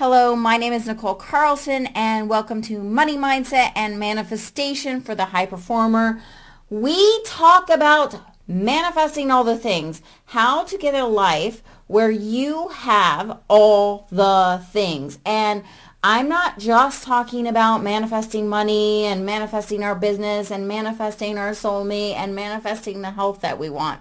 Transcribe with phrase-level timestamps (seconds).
[0.00, 5.26] Hello, my name is Nicole Carlson and welcome to Money Mindset and Manifestation for the
[5.26, 6.22] High Performer.
[6.70, 8.18] We talk about
[8.48, 15.18] manifesting all the things, how to get a life where you have all the things.
[15.26, 15.64] And
[16.02, 22.14] I'm not just talking about manifesting money and manifesting our business and manifesting our soulmate
[22.14, 24.00] and manifesting the health that we want.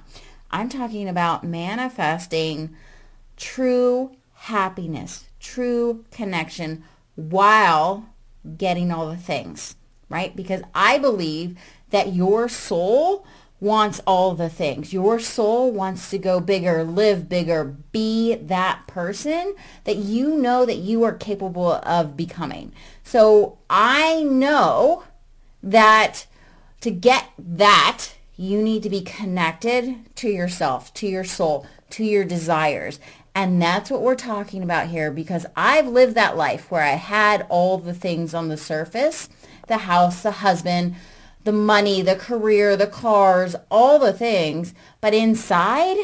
[0.50, 2.74] I'm talking about manifesting
[3.36, 6.84] true happiness, true connection
[7.16, 8.10] while
[8.58, 9.76] getting all the things,
[10.10, 10.36] right?
[10.36, 11.58] Because I believe
[11.90, 13.26] that your soul
[13.62, 14.94] wants all the things.
[14.94, 20.78] Your soul wants to go bigger, live bigger, be that person that you know that
[20.78, 22.72] you are capable of becoming.
[23.04, 25.04] So I know
[25.62, 26.26] that
[26.82, 32.24] to get that, you need to be connected to yourself, to your soul, to your
[32.24, 33.00] desires.
[33.36, 37.46] And that's what we're talking about here because I've lived that life where I had
[37.50, 39.30] all the things on the surface,
[39.68, 40.96] the house, the husband,
[41.44, 44.74] the money, the career, the cars, all the things.
[45.00, 45.98] But inside,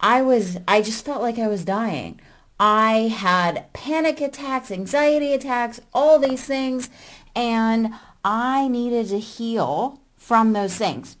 [0.00, 2.20] I was, I just felt like I was dying.
[2.58, 6.90] I had panic attacks, anxiety attacks, all these things.
[7.34, 7.94] And
[8.24, 11.16] I needed to heal from those things.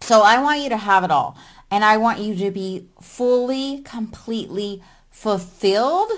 [0.00, 1.36] So I want you to have it all.
[1.70, 6.10] And I want you to be fully, completely fulfilled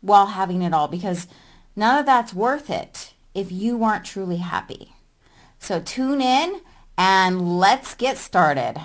[0.00, 1.28] while having it all because
[1.76, 4.94] none of that's worth it if you aren't truly happy.
[5.60, 6.62] So tune in
[6.98, 8.80] and let's get started.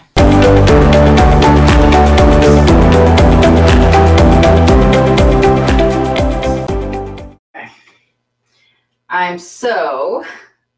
[9.10, 10.24] I'm so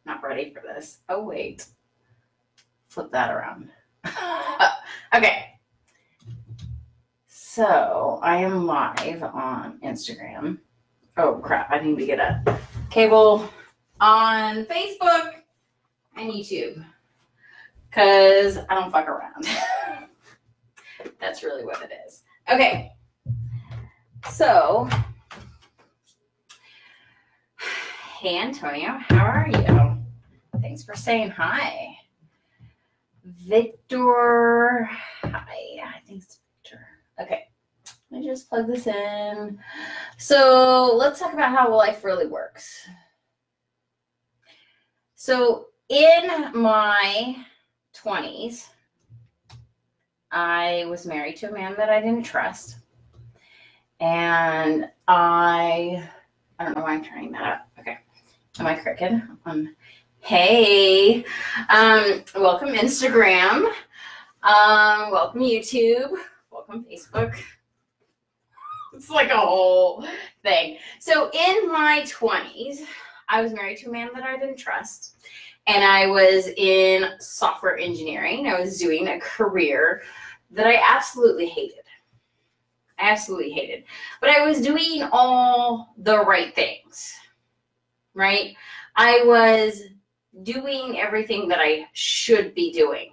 [0.06, 1.00] not ready for this.
[1.10, 1.66] Oh, wait.
[2.88, 3.70] Flip that around.
[5.14, 5.46] okay.
[7.28, 10.60] So I am live on Instagram.
[11.18, 13.50] Oh crap, I need to get a cable
[14.00, 15.32] on Facebook
[16.16, 16.86] and YouTube.
[17.92, 19.48] Cause I don't fuck around.
[21.20, 22.24] That's really what it is.
[22.52, 22.92] Okay.
[24.30, 24.88] So
[28.20, 29.98] Hey Antonio, how are you?
[30.62, 31.98] Thanks for saying hi.
[33.28, 34.90] Victor.
[35.24, 36.88] Hi, I think it's Victor.
[37.20, 37.44] Okay,
[38.10, 39.60] let me just plug this in.
[40.18, 42.88] So let's talk about how life really works.
[45.16, 47.44] So in my
[47.96, 48.68] 20s,
[50.32, 52.78] I was married to a man that I didn't trust.
[54.00, 56.08] And I,
[56.60, 57.68] I don't know why I'm turning that up.
[57.80, 57.98] Okay.
[58.60, 59.22] Am I crooked?
[59.46, 59.76] Um,
[60.28, 61.24] Hey,
[61.70, 63.72] um, welcome Instagram,
[64.44, 66.18] um, welcome YouTube,
[66.52, 67.34] welcome Facebook.
[68.94, 70.06] It's like a whole
[70.44, 70.80] thing.
[71.00, 72.80] So in my 20s,
[73.30, 75.16] I was married to a man that I didn't trust.
[75.66, 78.48] And I was in software engineering.
[78.48, 80.02] I was doing a career
[80.52, 81.86] that I absolutely hated.
[83.00, 83.86] I absolutely hated.
[84.20, 87.14] But I was doing all the right things,
[88.14, 88.54] right?
[88.98, 89.84] I was
[90.44, 93.12] doing everything that I should be doing.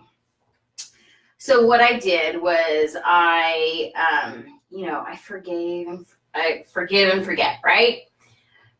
[1.38, 7.58] So what I did was I, um, you know, I forgave I forgive and forget,
[7.64, 8.02] right?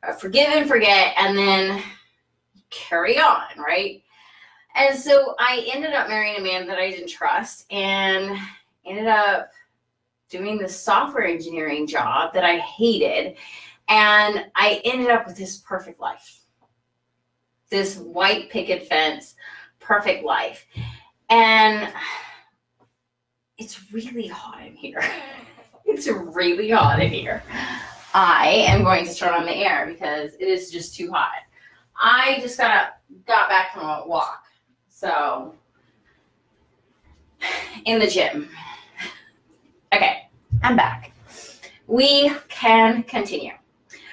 [0.03, 1.82] I forgive and forget, and then
[2.71, 4.03] carry on, right?
[4.75, 8.37] And so I ended up marrying a man that I didn't trust, and
[8.84, 9.50] ended up
[10.28, 13.37] doing this software engineering job that I hated,
[13.88, 16.44] and I ended up with this perfect life
[17.71, 19.35] this white picket fence,
[19.81, 20.67] perfect life.
[21.31, 21.93] And
[23.59, 25.03] it's really hot in here.
[25.85, 27.43] it's really hot in here.
[28.15, 31.43] I am going to turn on the air because it is just too hot.
[32.01, 34.45] I just got got back from a walk.
[34.89, 35.55] So
[37.85, 38.49] in the gym.
[39.93, 40.29] Okay,
[40.63, 41.13] I'm back.
[41.87, 43.53] We can continue.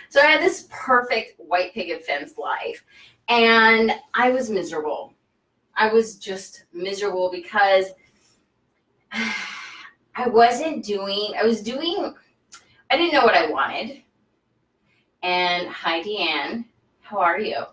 [0.09, 2.83] So I had this perfect white picket fence life
[3.31, 5.13] and I was miserable.
[5.77, 7.85] I was just miserable because
[9.13, 12.13] I wasn't doing, I was doing,
[12.89, 14.01] I didn't know what I wanted.
[15.23, 16.65] And hi, Deanne,
[16.99, 17.63] how are you?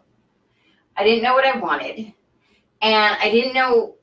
[0.97, 2.13] I didn't know what I wanted.
[2.81, 3.97] And I didn't know,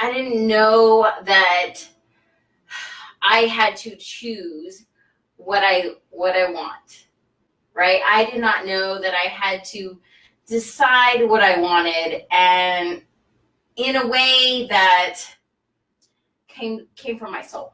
[0.00, 1.74] I didn't know that
[3.22, 4.86] I had to choose
[5.36, 7.06] what I, what I want
[7.80, 8.02] right?
[8.06, 9.98] I did not know that I had to
[10.46, 13.00] decide what I wanted and
[13.76, 15.18] in a way that
[16.46, 17.72] came came from my soul.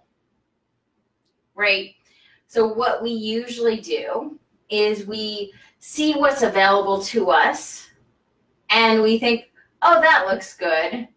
[1.57, 1.97] Right?
[2.47, 4.39] So, what we usually do
[4.71, 7.89] is we see what's available to us
[8.71, 9.51] and we think,
[9.83, 11.09] oh, that looks good.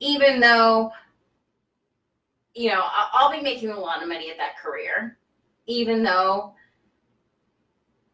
[0.00, 0.90] Even though,
[2.54, 5.18] you know, I'll be making a lot of money at that career,
[5.66, 6.54] even though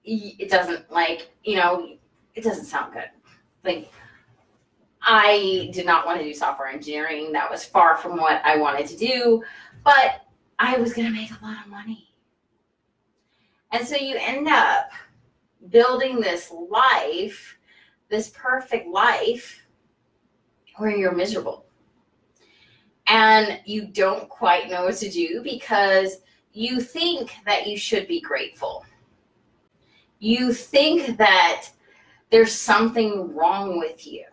[0.04, 1.96] it doesn't like, you know,
[2.34, 3.10] it doesn't sound good.
[3.64, 3.90] Like,
[5.02, 7.32] I did not want to do software engineering.
[7.32, 9.42] That was far from what I wanted to do,
[9.84, 10.22] but
[10.58, 12.08] I was going to make a lot of money.
[13.72, 14.90] And so you end up
[15.68, 17.56] building this life,
[18.08, 19.60] this perfect life,
[20.76, 21.66] where you're miserable.
[23.06, 26.18] And you don't quite know what to do because
[26.52, 28.84] you think that you should be grateful.
[30.24, 31.66] You think that
[32.30, 34.24] there's something wrong with you.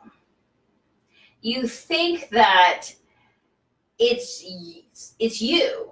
[1.42, 2.88] You think that
[4.00, 4.42] it's
[5.20, 5.92] it's you,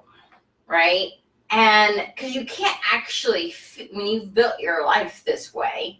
[0.67, 1.09] right?
[1.49, 3.53] And because you can't actually,
[3.91, 5.99] when you've built your life this way,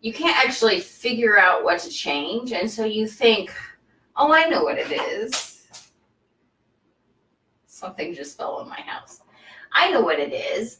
[0.00, 2.52] you can't actually figure out what to change.
[2.52, 3.52] And so you think,
[4.16, 5.66] oh, I know what it is.
[7.66, 9.20] Something just fell in my house.
[9.74, 10.78] I know what it is.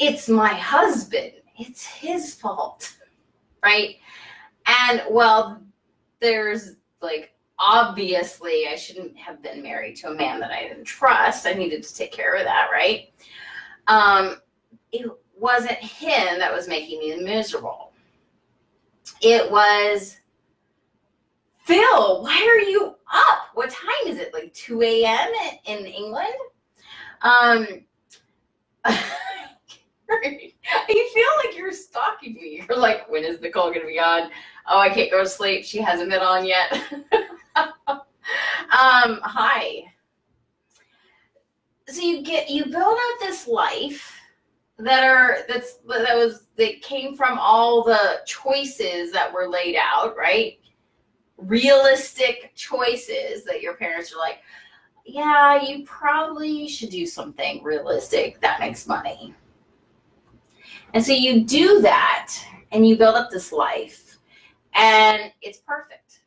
[0.00, 1.32] It's my husband.
[1.58, 2.96] It's his fault.
[3.62, 3.96] Right.
[4.66, 5.62] And well,
[6.20, 11.46] there's like obviously I shouldn't have been married to a man that I didn't trust.
[11.46, 13.12] I needed to take care of that, right?
[13.88, 14.36] Um,
[14.90, 15.06] it
[15.38, 17.92] wasn't him that was making me miserable.
[19.20, 20.16] It was
[21.64, 23.50] Phil, why are you up?
[23.52, 24.32] What time is it?
[24.32, 25.30] Like 2 a.m.
[25.66, 26.26] in England?
[27.20, 27.66] Um,
[30.24, 32.64] you feel like you're stalking me.
[32.68, 34.30] You're like, when is Nicole gonna be on?
[34.68, 35.64] Oh, I can't go to sleep.
[35.64, 36.72] She hasn't been on yet.
[37.56, 39.84] um, hi.
[41.88, 44.16] So you get you build up this life
[44.78, 50.16] that are that's that was that came from all the choices that were laid out,
[50.16, 50.58] right?
[51.36, 54.40] Realistic choices that your parents are like,
[55.04, 59.34] yeah, you probably should do something realistic that makes money.
[60.94, 62.34] And so you do that
[62.72, 64.18] and you build up this life
[64.74, 66.20] and it's perfect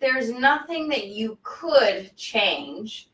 [0.00, 3.10] there's nothing that you could change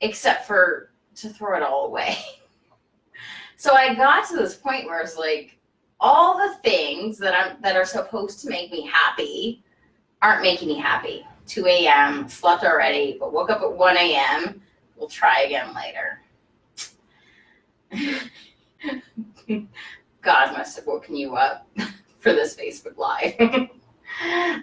[0.00, 2.16] except for to throw it all away.
[3.56, 5.58] so I got to this point where it's like
[6.00, 9.62] all the things that I'm that are supposed to make me happy
[10.22, 11.26] aren't making me happy.
[11.46, 12.26] 2 a.m.
[12.28, 14.62] slept already, but woke up at 1 a.m.
[14.96, 16.20] We'll try again later.
[20.22, 21.68] God must have woken you up
[22.18, 23.34] for this Facebook Live.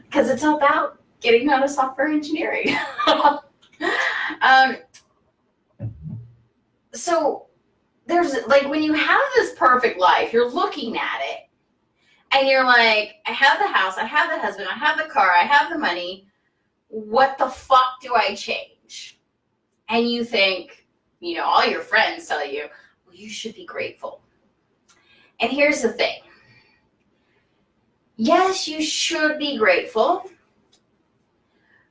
[0.06, 2.76] because it's all about getting out of software engineering.
[4.42, 4.78] um,
[6.94, 7.48] so
[8.08, 11.50] there's like when you have this perfect life, you're looking at it
[12.34, 15.32] and you're like, I have the house, I have the husband, I have the car,
[15.32, 16.28] I have the money.
[16.88, 19.20] What the fuck do I change?
[19.90, 20.88] And you think,
[21.20, 22.66] you know, all your friends tell you,
[23.14, 24.22] you should be grateful.
[25.40, 26.22] And here's the thing
[28.18, 30.30] yes, you should be grateful,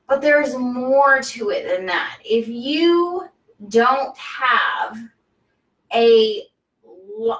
[0.07, 2.19] but there's more to it than that.
[2.23, 3.27] If you
[3.69, 4.97] don't have
[5.93, 6.43] a,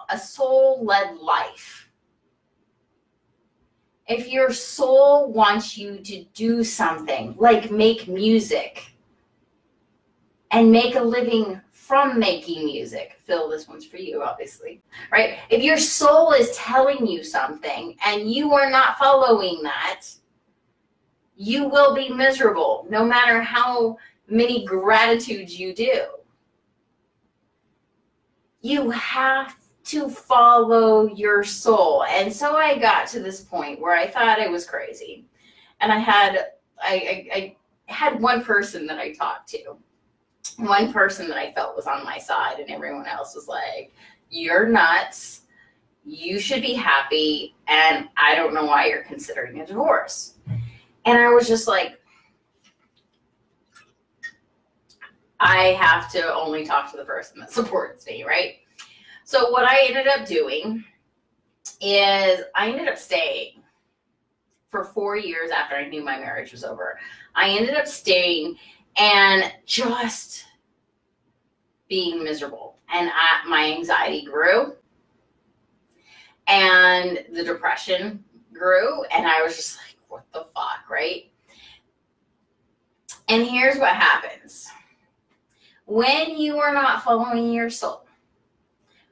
[0.09, 1.89] a soul led life,
[4.07, 8.91] if your soul wants you to do something like make music
[10.51, 11.61] and make a living
[11.91, 13.17] from making music.
[13.25, 14.81] Phil, this one's for you, obviously.
[15.11, 15.39] Right?
[15.49, 20.05] If your soul is telling you something and you are not following that,
[21.35, 23.97] you will be miserable no matter how
[24.29, 26.05] many gratitudes you do.
[28.61, 29.57] You have
[29.87, 32.05] to follow your soul.
[32.05, 35.25] And so I got to this point where I thought I was crazy.
[35.81, 39.75] And I had I, I, I had one person that I talked to
[40.57, 43.93] one person that I felt was on my side, and everyone else was like,
[44.29, 45.41] You're nuts.
[46.03, 47.55] You should be happy.
[47.67, 50.35] And I don't know why you're considering a divorce.
[51.05, 51.99] And I was just like,
[55.39, 58.55] I have to only talk to the person that supports me, right?
[59.23, 60.83] So, what I ended up doing
[61.81, 63.63] is I ended up staying
[64.69, 66.99] for four years after I knew my marriage was over.
[67.35, 68.55] I ended up staying
[68.97, 70.45] and just
[71.87, 72.77] being miserable.
[72.93, 74.73] And I, my anxiety grew
[76.47, 79.03] and the depression grew.
[79.05, 81.29] And I was just like, what the fuck, right?
[83.29, 84.67] And here's what happens
[85.85, 88.05] when you are not following your soul,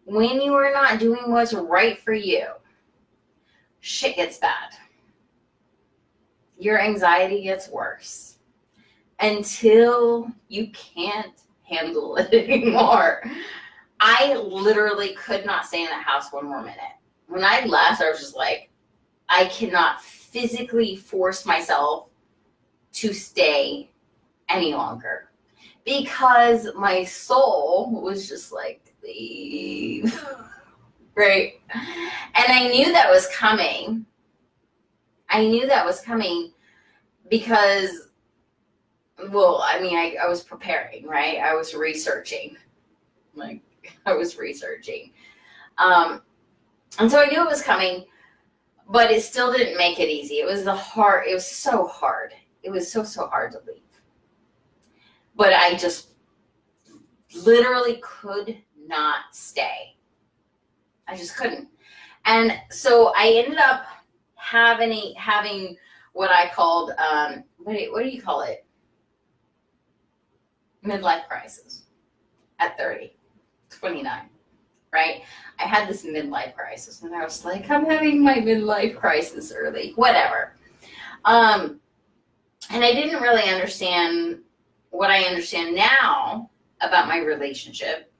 [0.05, 2.45] when you are not doing what's right for you,
[3.81, 4.71] shit gets bad.
[6.57, 8.28] Your anxiety gets worse
[9.19, 13.23] until you can't handle it anymore.
[13.99, 16.79] I literally could not stay in that house one more minute.
[17.27, 18.69] When I left, I was just like,
[19.27, 22.09] I cannot physically force myself
[22.93, 23.91] to stay
[24.47, 25.29] any longer
[25.85, 30.25] because my soul was just like, leave.
[31.15, 31.53] right?
[31.73, 34.05] And I knew that was coming.
[35.29, 36.51] I knew that was coming
[37.29, 38.08] because,
[39.29, 41.39] well, I mean, I, I was preparing, right?
[41.39, 42.55] I was researching.
[43.35, 43.61] Like,
[44.05, 45.11] I was researching.
[45.77, 46.21] Um,
[46.99, 48.05] and so I knew it was coming,
[48.89, 50.35] but it still didn't make it easy.
[50.35, 52.33] It was the hard, it was so hard.
[52.63, 53.81] It was so, so hard to leave.
[55.35, 56.09] But I just
[57.45, 58.57] literally could
[58.87, 59.95] not stay.
[61.07, 61.67] I just couldn't.
[62.25, 63.85] And so I ended up
[64.35, 65.77] having having
[66.13, 68.65] what I called um, what do, you, what do you call it?
[70.85, 71.83] Midlife crisis
[72.59, 73.13] at 30,
[73.69, 74.21] 29,
[74.93, 75.23] right?
[75.59, 79.93] I had this midlife crisis and I was like, I'm having my midlife crisis early,
[79.95, 80.55] whatever.
[81.25, 81.79] Um,
[82.69, 84.39] and I didn't really understand
[84.91, 86.49] what I understand now
[86.81, 88.11] about my relationship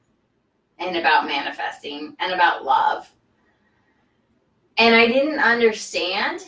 [0.80, 3.12] and about manifesting and about love.
[4.78, 6.42] And I didn't understand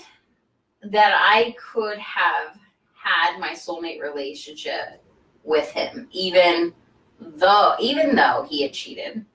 [0.83, 2.57] that I could have
[2.95, 5.00] had my soulmate relationship
[5.43, 6.73] with him, even
[7.19, 9.25] though even though he had cheated,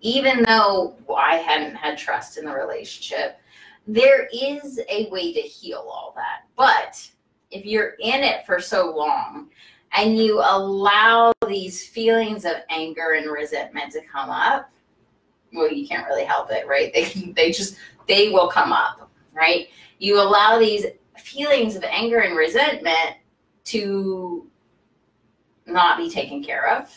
[0.00, 3.40] even though I hadn't had trust in the relationship,
[3.86, 6.42] there is a way to heal all that.
[6.56, 7.08] But
[7.50, 9.48] if you're in it for so long
[9.96, 14.70] and you allow these feelings of anger and resentment to come up,
[15.54, 16.92] well, you can't really help it, right?
[16.94, 17.76] They they just
[18.06, 19.68] they will come up, right?
[19.98, 23.16] You allow these feelings of anger and resentment
[23.64, 24.46] to
[25.68, 26.94] not be taken care of.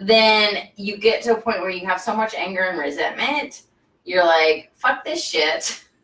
[0.00, 3.62] Then you get to a point where you have so much anger and resentment,
[4.04, 5.84] you're like, fuck this shit.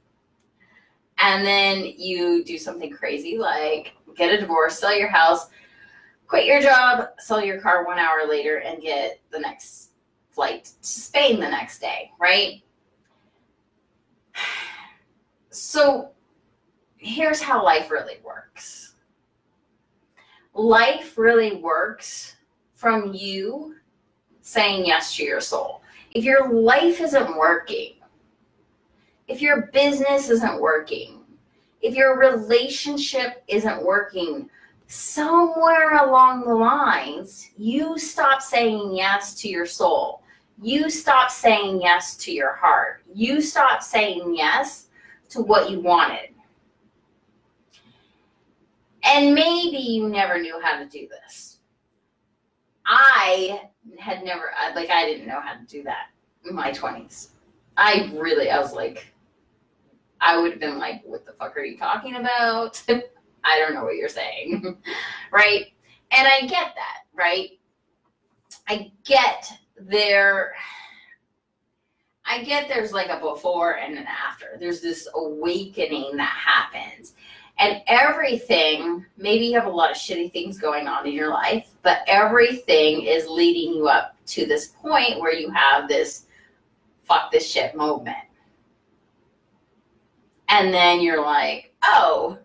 [1.18, 5.48] And then you do something crazy like get a divorce, sell your house,
[6.26, 9.92] quit your job, sell your car one hour later, and get the next
[10.30, 12.62] flight to Spain the next day, right?
[15.50, 16.10] So
[16.98, 18.85] here's how life really works
[20.56, 22.36] life really works
[22.74, 23.76] from you
[24.40, 25.82] saying yes to your soul.
[26.12, 27.94] If your life isn't working,
[29.28, 31.20] if your business isn't working,
[31.82, 34.48] if your relationship isn't working,
[34.86, 40.22] somewhere along the lines, you stop saying yes to your soul.
[40.62, 43.02] You stop saying yes to your heart.
[43.12, 44.86] You stop saying yes
[45.30, 46.35] to what you wanted.
[49.06, 51.58] And maybe you never knew how to do this.
[52.86, 56.08] I had never, like, I didn't know how to do that
[56.44, 57.28] in my 20s.
[57.76, 59.12] I really, I was like,
[60.20, 62.82] I would have been like, what the fuck are you talking about?
[63.44, 64.76] I don't know what you're saying.
[65.32, 65.66] right?
[66.10, 67.50] And I get that, right?
[68.68, 70.54] I get there.
[72.24, 74.56] I get there's like a before and an after.
[74.58, 77.14] There's this awakening that happens.
[77.58, 81.70] And everything, maybe you have a lot of shitty things going on in your life,
[81.82, 86.26] but everything is leading you up to this point where you have this
[87.04, 88.16] fuck this shit moment.
[90.48, 92.38] And then you're like, oh,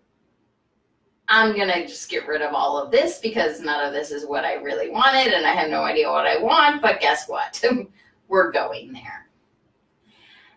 [1.27, 4.25] I'm going to just get rid of all of this because none of this is
[4.25, 6.81] what I really wanted and I have no idea what I want.
[6.81, 7.61] But guess what?
[8.27, 9.27] We're going there.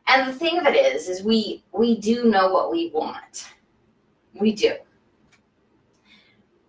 [0.07, 3.54] And the thing of it is, is we we do know what we want.
[4.41, 4.75] We do.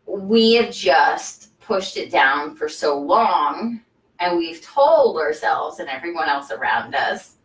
[0.05, 3.81] We have just pushed it down for so long
[4.19, 7.35] and we've told ourselves and everyone else around us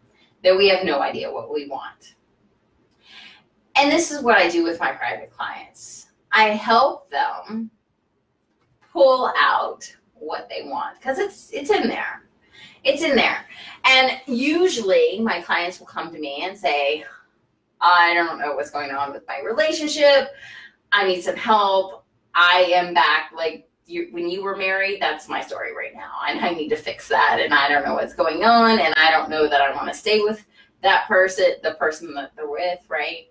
[0.44, 2.14] that we have no idea what we want
[3.80, 6.08] and this is what I do with my private clients.
[6.32, 7.70] I help them
[8.92, 12.24] pull out what they want because it's it's in there.
[12.84, 13.46] It's in there.
[13.84, 17.04] And usually my clients will come to me and say,
[17.80, 20.28] I don't know what's going on with my relationship.
[20.92, 22.04] I need some help.
[22.34, 26.12] I am back like you, when you were married, that's my story right now.
[26.28, 27.40] And I need to fix that.
[27.42, 28.78] And I don't know what's going on.
[28.78, 30.44] And I don't know that I want to stay with
[30.82, 33.26] that person, the person that they're with, right?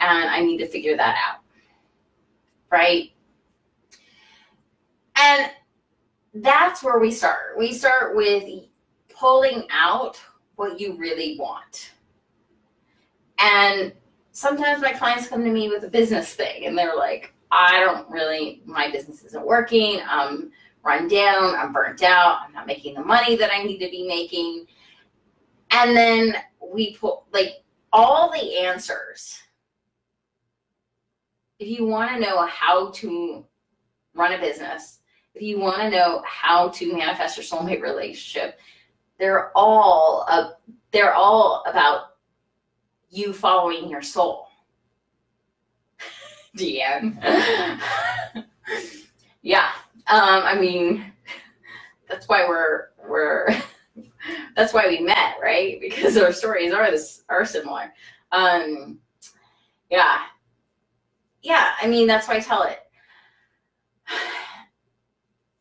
[0.00, 1.40] and I need to figure that out.
[2.70, 3.12] Right?
[5.16, 5.50] And
[6.34, 7.58] that's where we start.
[7.58, 8.44] We start with
[9.08, 10.20] pulling out
[10.56, 11.92] what you really want.
[13.40, 13.92] And
[14.32, 18.08] sometimes my clients come to me with a business thing and they're like, I don't
[18.10, 20.00] really, my business isn't working.
[20.08, 21.54] I'm run down.
[21.54, 22.40] I'm burnt out.
[22.44, 24.66] I'm not making the money that I need to be making.
[25.70, 26.36] And then
[26.72, 29.38] we pull, like, all the answers.
[31.58, 33.44] If you want to know how to
[34.14, 35.00] run a business,
[35.34, 38.58] if you want to know how to manifest your soulmate relationship,
[39.18, 40.52] they're all uh,
[40.92, 42.09] they're all about
[43.10, 44.48] you following your soul.
[46.56, 47.20] Deanne.
[49.42, 49.70] yeah.
[50.06, 51.12] Um, I mean,
[52.08, 53.48] that's why we're we're
[54.56, 55.80] that's why we met, right?
[55.80, 57.92] Because our stories are this are similar.
[58.32, 58.98] Um,
[59.90, 60.22] yeah,
[61.42, 61.72] yeah.
[61.80, 62.80] I mean, that's why I tell it.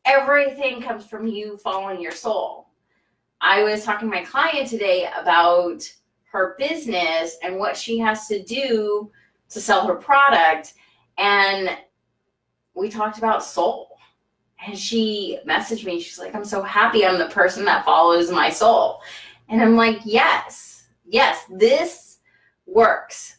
[0.05, 2.67] Everything comes from you following your soul.
[3.41, 5.89] I was talking to my client today about
[6.31, 9.11] her business and what she has to do
[9.49, 10.73] to sell her product,
[11.17, 11.69] and
[12.75, 13.89] we talked about soul
[14.65, 15.99] and she messaged me.
[15.99, 19.01] She's like, I'm so happy I'm the person that follows my soul.
[19.47, 22.19] And I'm like, yes, yes, this
[22.65, 23.37] works.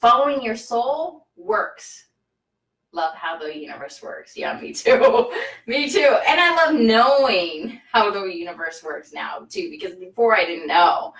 [0.00, 2.04] Following your soul works.
[2.92, 4.36] Love how the universe works.
[4.36, 5.30] Yeah, me too.
[5.66, 6.16] me too.
[6.26, 11.12] And I love knowing how the universe works now too, because before I didn't know.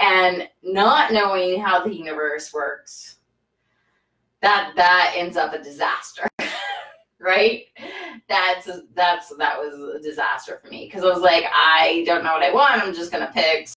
[0.00, 3.16] And not knowing how the universe works,
[4.42, 6.26] that that ends up a disaster.
[7.20, 7.64] right?
[8.28, 12.32] That's that's that was a disaster for me because I was like, I don't know
[12.32, 12.82] what I want.
[12.82, 13.68] I'm just gonna pick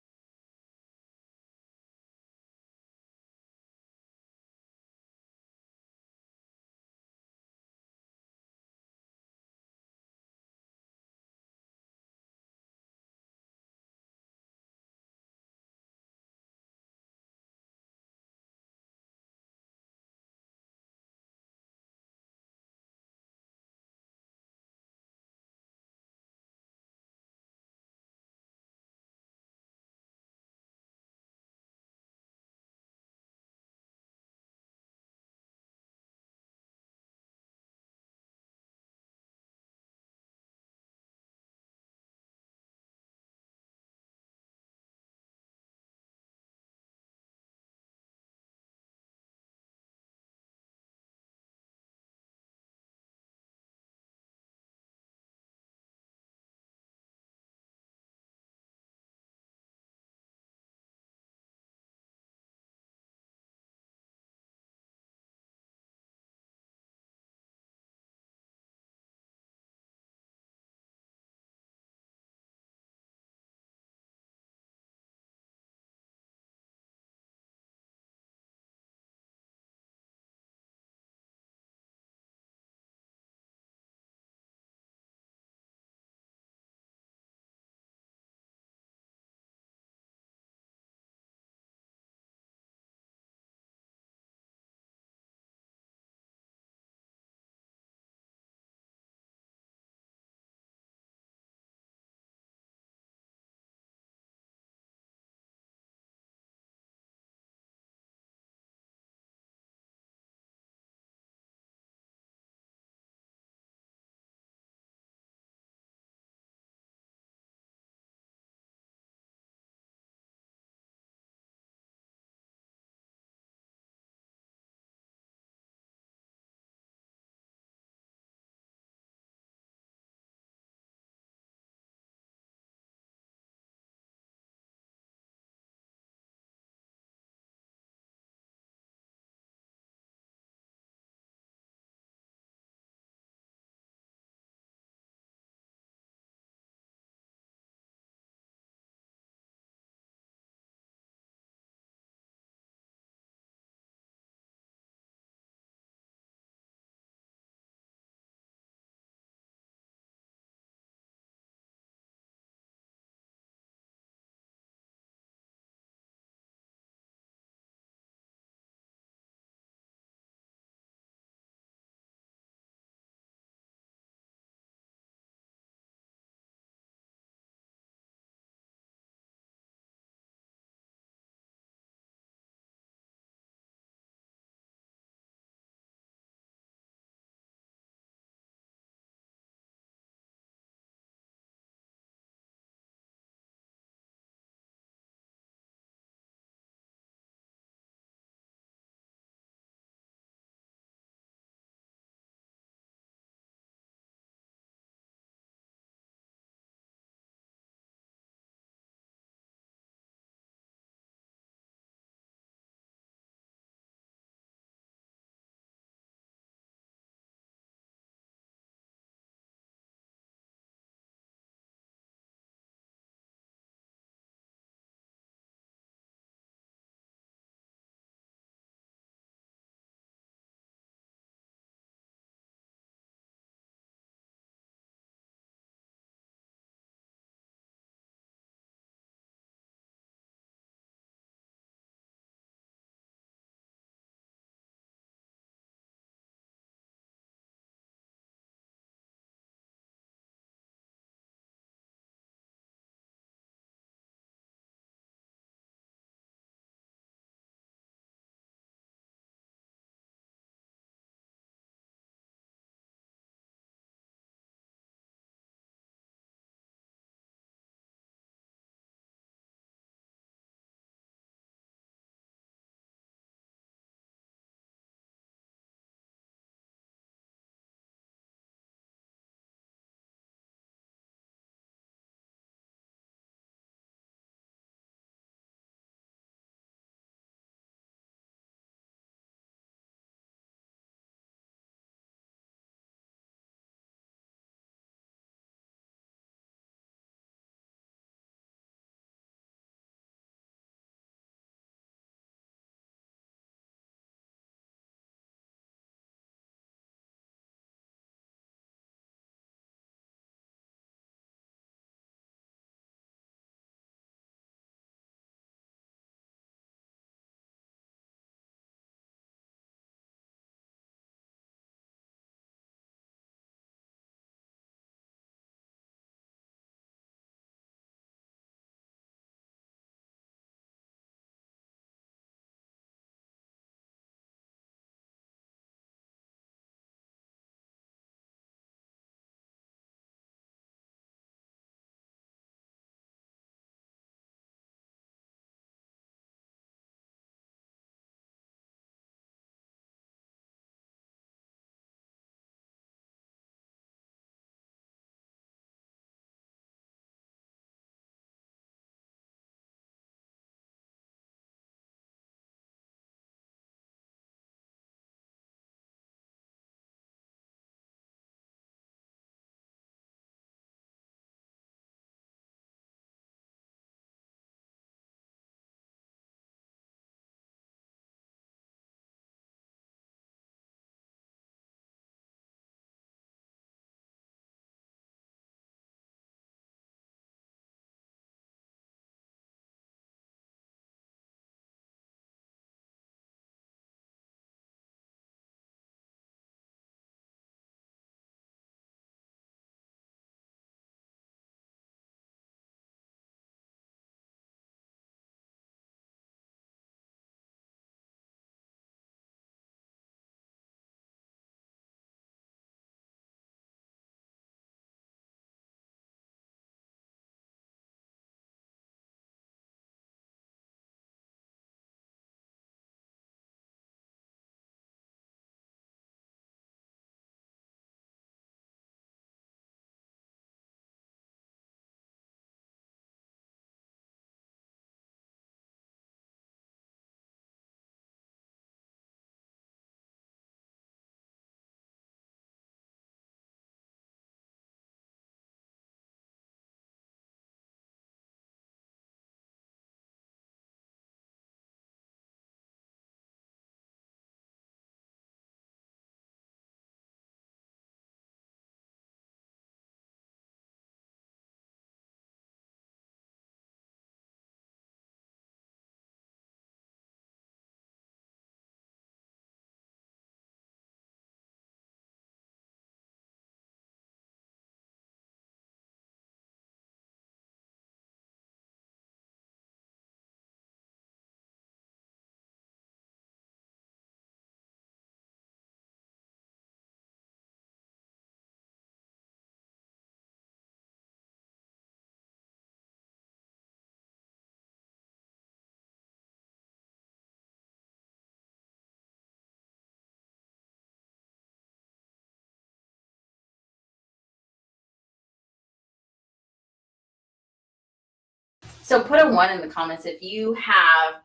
[508.84, 511.22] So put a one in the comments if you have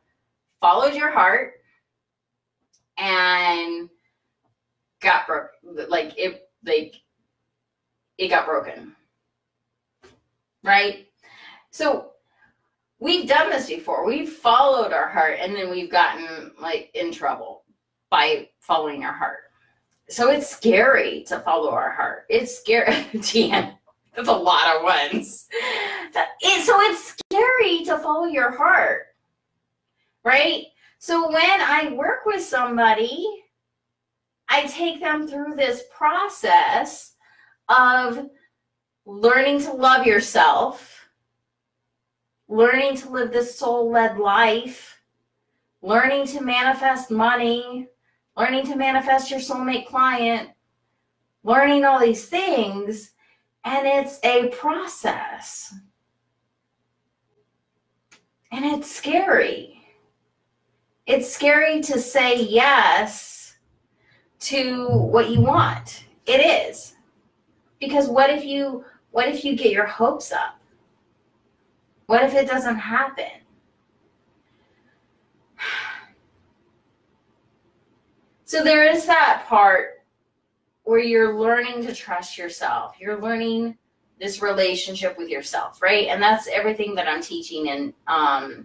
[0.60, 1.54] followed your heart
[2.96, 3.88] and
[5.00, 5.50] got broke
[5.88, 6.94] like it like
[8.16, 8.94] it got broken
[10.68, 11.06] right?
[11.70, 12.12] So
[12.98, 14.04] we've done this before.
[14.04, 17.64] We've followed our heart and then we've gotten like in trouble
[18.10, 19.38] by following our heart.
[20.08, 22.24] So it's scary to follow our heart.
[22.28, 23.74] It's scary Tian,
[24.18, 25.46] that's a lot of ones
[26.12, 29.06] so it's scary to follow your heart
[30.24, 30.64] right
[30.98, 33.44] so when I work with somebody,
[34.48, 37.14] I take them through this process
[37.68, 38.28] of
[39.06, 41.08] learning to love yourself,
[42.48, 45.00] learning to live this soul led life,
[45.82, 47.86] learning to manifest money,
[48.36, 50.50] learning to manifest your soulmate client,
[51.44, 53.12] learning all these things.
[53.68, 55.74] And it's a process.
[58.50, 59.78] And it's scary
[61.08, 63.56] it's scary to say yes
[64.40, 66.04] to what you want.
[66.26, 66.94] It is.
[67.80, 70.60] Because what if you what if you get your hopes up?
[72.06, 73.32] What if it doesn't happen?
[78.44, 79.97] So there is that part
[80.88, 82.96] where you're learning to trust yourself.
[82.98, 83.76] You're learning
[84.18, 86.06] this relationship with yourself, right?
[86.06, 88.64] And that's everything that I'm teaching in um,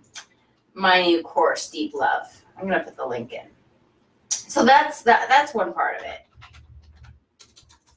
[0.73, 2.33] my new course, Deep Love.
[2.57, 3.47] I'm gonna put the link in.
[4.29, 5.27] So that's that.
[5.27, 6.19] That's one part of it.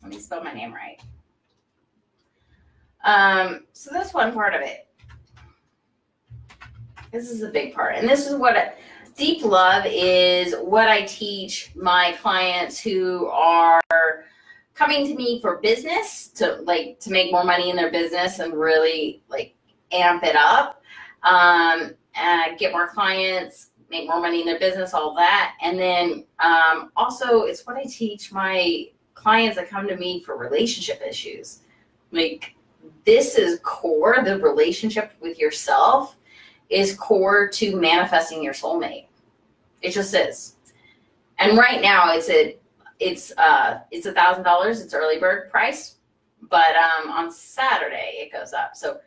[0.02, 1.00] Let me spell my name right.
[3.04, 4.88] Um, so that's one part of it.
[7.12, 8.76] This is a big part, and this is what
[9.16, 10.54] deep love is.
[10.54, 13.80] What I teach my clients who are
[14.74, 18.54] coming to me for business to like to make more money in their business and
[18.54, 19.54] really like
[19.92, 20.82] amp it up.
[21.22, 21.94] Um,
[22.58, 25.54] get more clients, make more money in their business, all that.
[25.62, 30.36] And then um, also, it's what I teach my clients that come to me for
[30.36, 31.60] relationship issues.
[32.12, 32.54] Like,
[33.04, 36.16] this is core, the relationship with yourself
[36.68, 39.06] is core to manifesting your soulmate.
[39.82, 40.56] It just is.
[41.38, 42.56] And right now it's a
[42.98, 45.96] it's uh it's a thousand dollars, it's early bird price,
[46.50, 48.74] but um on Saturday it goes up.
[48.74, 49.00] So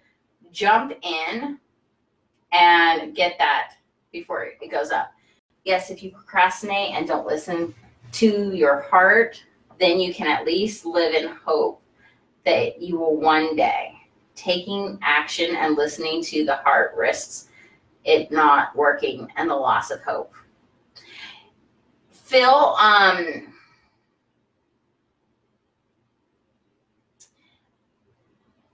[0.52, 1.60] jump in
[2.52, 3.74] and get that
[4.12, 5.12] before it goes up.
[5.66, 7.74] Yes, if you procrastinate and don't listen
[8.14, 9.44] to your heart,
[9.80, 11.82] then you can at least live in hope
[12.46, 13.94] that you will one day
[14.36, 17.49] taking action and listening to the heart risks
[18.04, 20.34] it not working and the loss of hope.
[22.12, 23.54] Phil, um,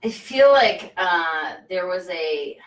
[0.04, 2.58] I feel like uh, there was a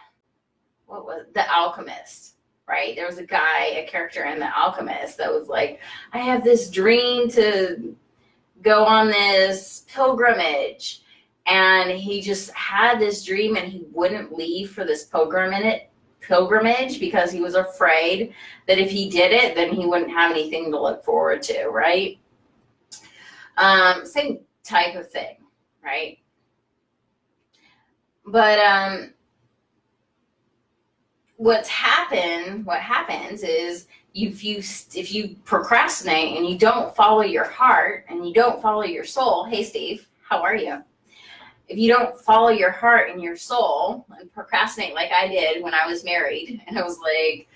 [0.87, 2.35] what was the alchemist
[2.67, 5.81] right there was a guy a character in the alchemist that was like
[6.13, 7.95] i have this dream to
[8.63, 11.03] go on this pilgrimage
[11.47, 15.83] and he just had this dream and he wouldn't leave for this pilgrimage
[16.21, 18.35] pilgrimage because he was afraid
[18.67, 22.19] that if he did it then he wouldn't have anything to look forward to right?
[23.57, 25.37] Um, same type of thing
[25.83, 26.19] right?
[28.27, 29.15] But um
[31.39, 37.45] what's happened what happens is if you if you procrastinate and you don't follow your
[37.45, 40.83] heart and you don't follow your soul hey steve how are you
[41.69, 45.75] if you don't follow your heart and your soul and procrastinate like i did when
[45.75, 47.49] i was married and i was like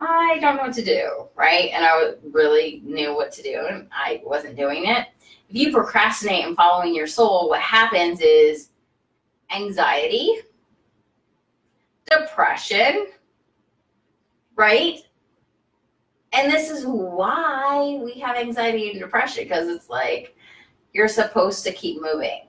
[0.00, 3.88] i don't know what to do right and i really knew what to do and
[3.92, 5.08] i wasn't doing it
[5.48, 8.68] if you procrastinate and following your soul what happens is
[9.50, 10.34] anxiety
[12.10, 13.06] depression
[14.56, 15.00] right?
[16.32, 20.36] And this is why we have anxiety and depression because it's like
[20.92, 22.45] you're supposed to keep moving.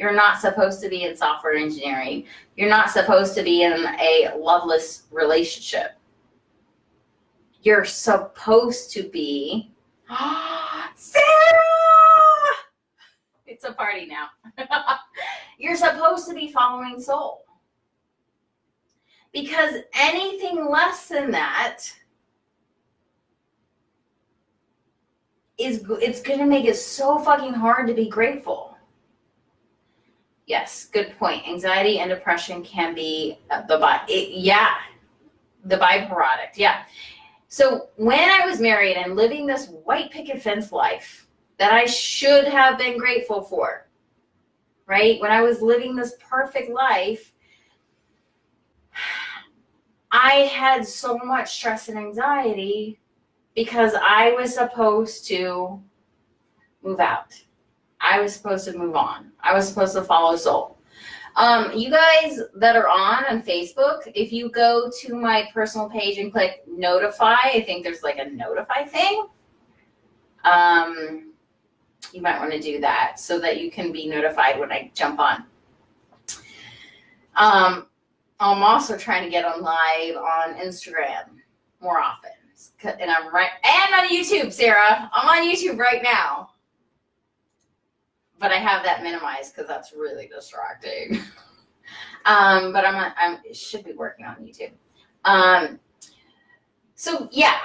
[0.00, 2.24] You're not supposed to be in software engineering.
[2.56, 5.98] You're not supposed to be in a loveless relationship.
[7.60, 9.74] You're supposed to be
[10.96, 11.22] Sarah!
[13.46, 14.28] It's a party now.
[15.58, 17.44] You're supposed to be following soul
[19.34, 21.82] because anything less than that
[25.58, 28.69] is it's going to make it so fucking hard to be grateful.
[30.50, 31.46] Yes, good point.
[31.46, 34.78] Anxiety and depression can be uh, the by yeah,
[35.64, 36.56] the byproduct.
[36.56, 36.82] Yeah.
[37.46, 42.48] So when I was married and living this white picket fence life that I should
[42.48, 43.86] have been grateful for,
[44.86, 45.20] right?
[45.20, 47.32] When I was living this perfect life,
[50.10, 52.98] I had so much stress and anxiety
[53.54, 55.80] because I was supposed to
[56.82, 57.40] move out.
[58.00, 59.30] I was supposed to move on.
[59.42, 60.78] I was supposed to follow soul.
[61.36, 66.18] Um, you guys that are on on Facebook, if you go to my personal page
[66.18, 69.28] and click notify, I think there's like a notify thing.
[70.44, 71.32] Um,
[72.12, 75.20] you might want to do that so that you can be notified when I jump
[75.20, 75.44] on.
[77.36, 77.86] Um,
[78.40, 81.24] I'm also trying to get on live on Instagram
[81.80, 82.30] more often.
[82.82, 85.10] And I'm right and on YouTube, Sarah.
[85.12, 86.50] I'm on YouTube right now.
[88.40, 91.20] But I have that minimized because that's really distracting.
[92.24, 94.72] um, but I'm I'm should be working on YouTube.
[95.24, 95.78] Um,
[96.94, 97.58] so yeah,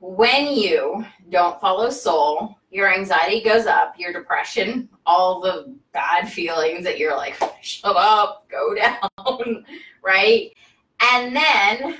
[0.00, 6.84] when you don't follow soul, your anxiety goes up, your depression, all the bad feelings
[6.84, 9.64] that you're like, shut up, go down,
[10.02, 10.52] right?
[11.00, 11.98] And then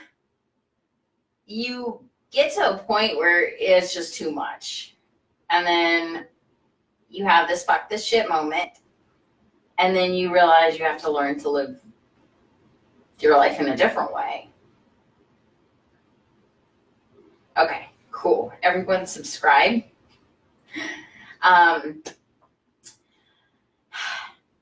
[1.47, 4.97] you get to a point where it's just too much.
[5.51, 6.27] And then
[7.15, 8.71] you have this fuck this shit moment.
[9.79, 11.81] And then you realize you have to learn to live
[13.21, 14.49] your life in a different way.
[17.57, 18.53] Okay, cool.
[18.63, 19.85] Everyone subscribe.
[21.43, 22.03] Um,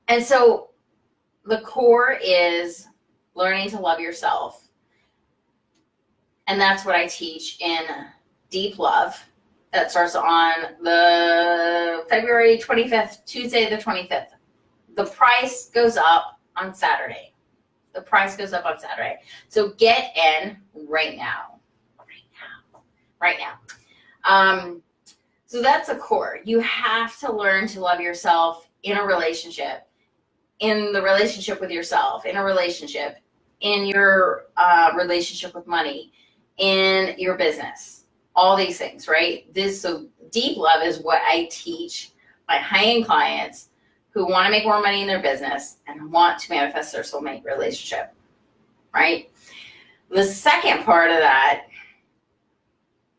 [0.07, 0.69] and so
[1.45, 2.87] the core is
[3.35, 4.67] learning to love yourself.
[6.47, 7.85] And that's what I teach in
[8.49, 9.23] Deep Love.
[9.73, 14.27] That starts on the February 25th, Tuesday the 25th.
[14.95, 17.33] The price goes up on Saturday.
[17.93, 19.17] The price goes up on Saturday.
[19.47, 20.57] So get in
[20.87, 21.59] right now.
[21.97, 22.29] Right
[22.71, 22.81] now.
[23.19, 23.59] Right now.
[24.25, 24.83] Um,
[25.47, 26.39] so that's a core.
[26.43, 29.87] You have to learn to love yourself in a relationship,
[30.59, 33.17] in the relationship with yourself, in a relationship,
[33.61, 36.11] in your uh, relationship with money,
[36.57, 38.02] in your business,
[38.35, 39.51] all these things, right?
[39.53, 42.11] This so deep love is what I teach
[42.47, 43.69] my high-end clients
[44.09, 47.43] who want to make more money in their business and want to manifest their soulmate
[47.43, 48.13] relationship,
[48.93, 49.31] right?
[50.09, 51.65] The second part of that,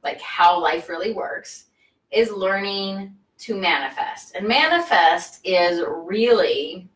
[0.03, 1.67] like how life really works,
[2.13, 4.37] is learning to manifest.
[4.37, 6.89] And manifest is really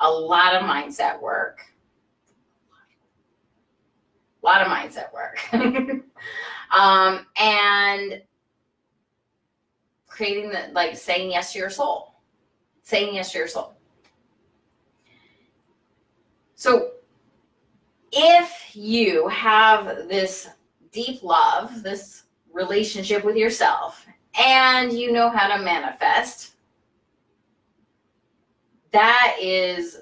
[0.00, 1.60] a lot of mindset work.
[4.42, 5.40] A lot of mindset work.
[6.74, 8.22] um, and
[10.06, 12.14] creating the, like saying yes to your soul.
[12.82, 13.74] Saying yes to your soul.
[16.54, 16.92] So
[18.12, 20.48] if you have this
[20.90, 24.06] deep love, this relationship with yourself,
[24.38, 26.54] and you know how to manifest,
[28.92, 29.98] that is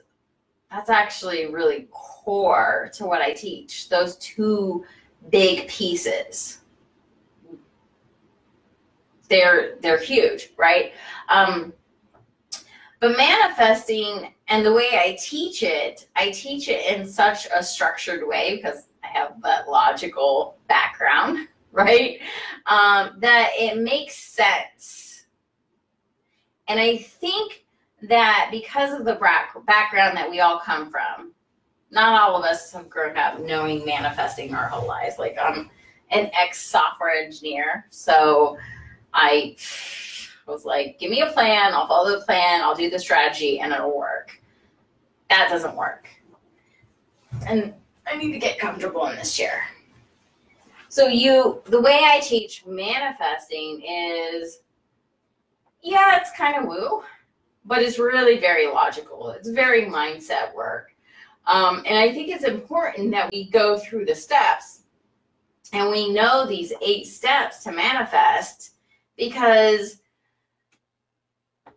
[0.71, 3.89] that's actually really core to what I teach.
[3.89, 4.85] Those two
[5.31, 6.61] big pieces.
[9.29, 10.93] They're they're huge, right?
[11.29, 11.73] Um,
[13.01, 18.27] but manifesting and the way I teach it, I teach it in such a structured
[18.27, 22.21] way because I have that logical background right?
[22.67, 25.27] Um, that it makes sense.
[26.69, 27.65] And I think
[28.03, 29.19] that because of the
[29.67, 31.33] background that we all come from,
[31.95, 35.19] not all of us have grown up knowing manifesting our whole lives.
[35.19, 35.71] Like I'm
[36.11, 38.59] an ex software engineer, so
[39.15, 39.57] I
[40.47, 43.73] was like, give me a plan, I'll follow the plan, I'll do the strategy, and
[43.73, 44.41] it'll work.
[45.31, 46.09] That doesn't work.
[47.47, 47.73] And
[48.07, 49.65] I need to get comfortable in this chair.
[50.89, 54.61] So you, the way I teach manifesting is,
[55.83, 57.03] yeah, it's kind of woo,
[57.65, 59.31] but it's really very logical.
[59.31, 60.94] It's very mindset work.
[61.47, 64.83] Um, and I think it's important that we go through the steps
[65.73, 68.73] and we know these eight steps to manifest
[69.17, 70.01] because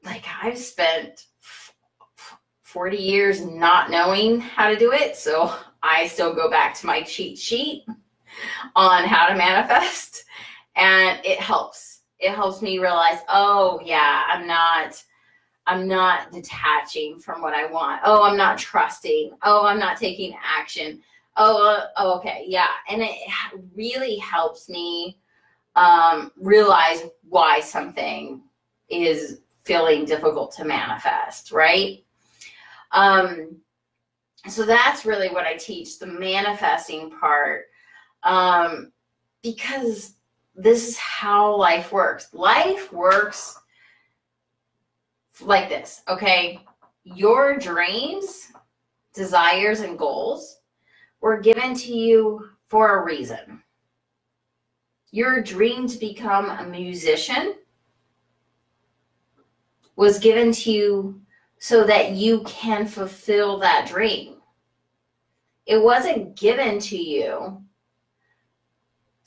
[0.03, 1.26] like I've spent
[2.61, 5.15] 40 years not knowing how to do it.
[5.15, 5.53] So
[5.84, 7.86] I still go back to my cheat sheet
[8.76, 10.24] on how to manifest
[10.78, 15.03] and it helps it helps me realize oh yeah i'm not
[15.68, 18.01] i'm not detaching from what i want.
[18.03, 19.32] Oh i'm not trusting.
[19.43, 21.01] Oh i'm not taking action.
[21.36, 22.70] Oh, uh, oh okay yeah.
[22.89, 23.15] And it
[23.76, 25.20] really helps me
[25.76, 28.41] um, realize why something
[28.89, 32.03] is feeling difficult to manifest right?
[32.91, 33.57] Um,
[34.47, 37.65] so that's really what i teach the manifesting part.
[38.24, 38.91] Um,
[39.43, 40.13] because
[40.55, 42.34] this is how life works.
[42.34, 43.59] Life works
[45.42, 46.60] like this, okay?
[47.04, 48.52] Your dreams,
[49.14, 50.60] desires, and goals
[51.22, 53.64] were given to you for a reason.
[55.12, 57.56] Your dream to become a musician
[59.96, 61.22] was given to you
[61.60, 64.36] so that you can fulfill that dream.
[65.66, 67.62] It wasn't given to you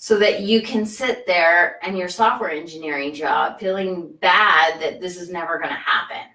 [0.03, 5.19] so that you can sit there and your software engineering job feeling bad that this
[5.19, 6.27] is never going to happen.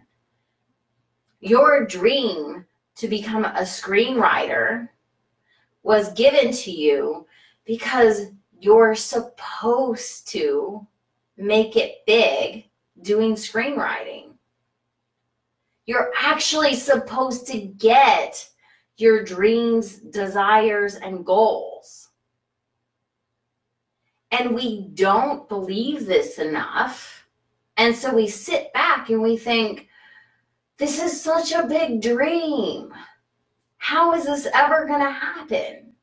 [1.39, 2.63] Your dream
[2.97, 4.89] to become a screenwriter
[5.81, 7.25] was given to you
[7.65, 8.27] because
[8.59, 10.85] you're supposed to
[11.35, 12.69] make it big
[13.01, 14.33] doing screenwriting.
[15.87, 18.47] You're actually supposed to get
[18.97, 22.04] your dreams, desires, and goals.
[24.37, 27.25] And we don't believe this enough.
[27.77, 29.87] And so we sit back and we think,
[30.77, 32.93] this is such a big dream.
[33.77, 35.93] How is this ever going to happen?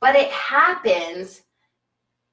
[0.00, 1.42] But it happens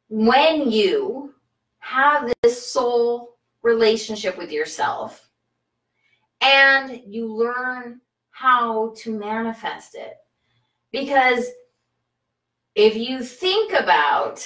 [0.09, 1.33] when you
[1.79, 5.27] have this soul relationship with yourself
[6.41, 10.17] and you learn how to manifest it.
[10.91, 11.47] Because
[12.75, 14.45] if you think about,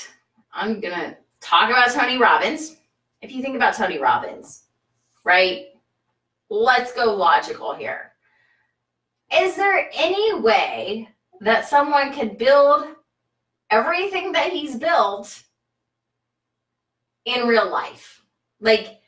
[0.53, 2.77] I'm going to talk about Tony Robbins.
[3.21, 4.63] If you think about Tony Robbins,
[5.23, 5.67] right?
[6.49, 8.11] Let's go logical here.
[9.33, 11.09] Is there any way
[11.41, 12.87] that someone could build
[13.69, 15.43] everything that he's built
[17.25, 18.21] in real life?
[18.61, 18.99] Like,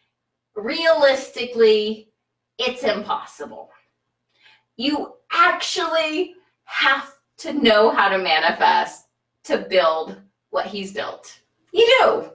[0.55, 2.11] realistically,
[2.57, 3.69] it's impossible.
[4.75, 9.08] You actually have to know how to manifest
[9.45, 10.17] to build
[10.49, 11.39] what he's built.
[11.71, 12.29] You do,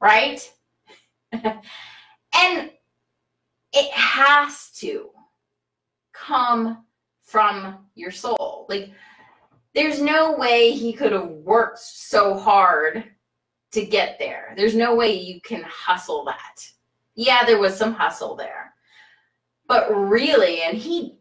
[0.00, 0.52] right?
[1.32, 2.70] and
[3.72, 5.10] it has to
[6.12, 6.84] come
[7.22, 8.66] from your soul.
[8.68, 8.90] Like,
[9.74, 13.04] there's no way he could have worked so hard
[13.72, 14.54] to get there.
[14.56, 16.66] There's no way you can hustle that.
[17.16, 18.72] Yeah, there was some hustle there.
[19.66, 21.18] But really, and he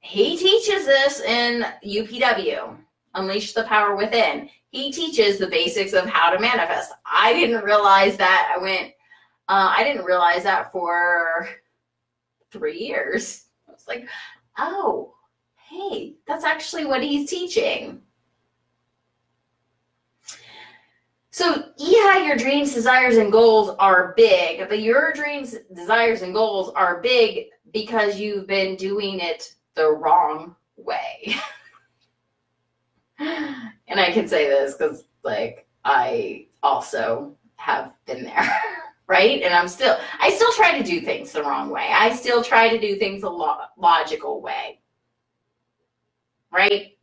[0.00, 2.76] he teaches this in UPW,
[3.14, 4.48] Unleash the Power Within.
[4.76, 6.92] He teaches the basics of how to manifest.
[7.10, 8.54] I didn't realize that.
[8.54, 8.88] I went,
[9.48, 11.48] uh, I didn't realize that for
[12.50, 13.46] three years.
[13.66, 14.06] I was like,
[14.58, 15.14] oh,
[15.56, 18.02] hey, that's actually what he's teaching.
[21.30, 26.70] So, yeah, your dreams, desires, and goals are big, but your dreams, desires, and goals
[26.76, 31.34] are big because you've been doing it the wrong way.
[33.18, 38.60] and I can say this because, like, I also have been there,
[39.06, 39.42] right?
[39.42, 41.90] And I'm still, I still try to do things the wrong way.
[41.92, 44.80] I still try to do things a lo- logical way,
[46.52, 46.96] right?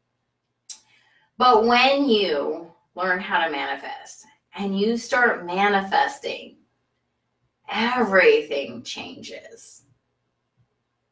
[1.37, 6.57] But when you learn how to manifest and you start manifesting,
[7.69, 9.83] everything changes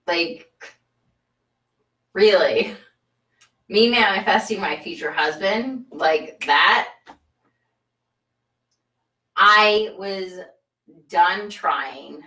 [0.08, 0.48] like,
[2.14, 2.76] really?
[3.72, 6.90] Me manifesting my future husband like that?
[9.38, 10.40] I was
[11.08, 12.22] done trying.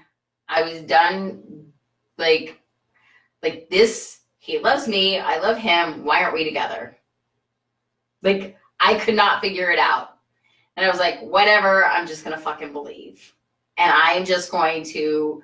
[0.48, 1.66] I was done
[2.16, 2.58] like
[3.42, 6.96] like this he loves me, I love him, why aren't we together?
[8.22, 10.16] Like I could not figure it out.
[10.78, 13.34] And I was like, whatever, I'm just going to fucking believe.
[13.76, 15.42] And I'm just going to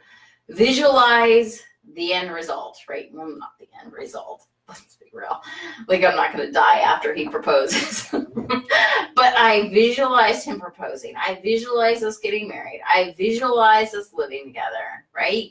[0.48, 3.10] visualize the end result, right?
[3.12, 4.46] Well, not the end result.
[4.70, 5.42] Let's be real.
[5.88, 8.08] Like, I'm not going to die after he proposes.
[8.12, 11.14] but I visualized him proposing.
[11.16, 12.80] I visualized us getting married.
[12.86, 15.50] I visualized us living together, right?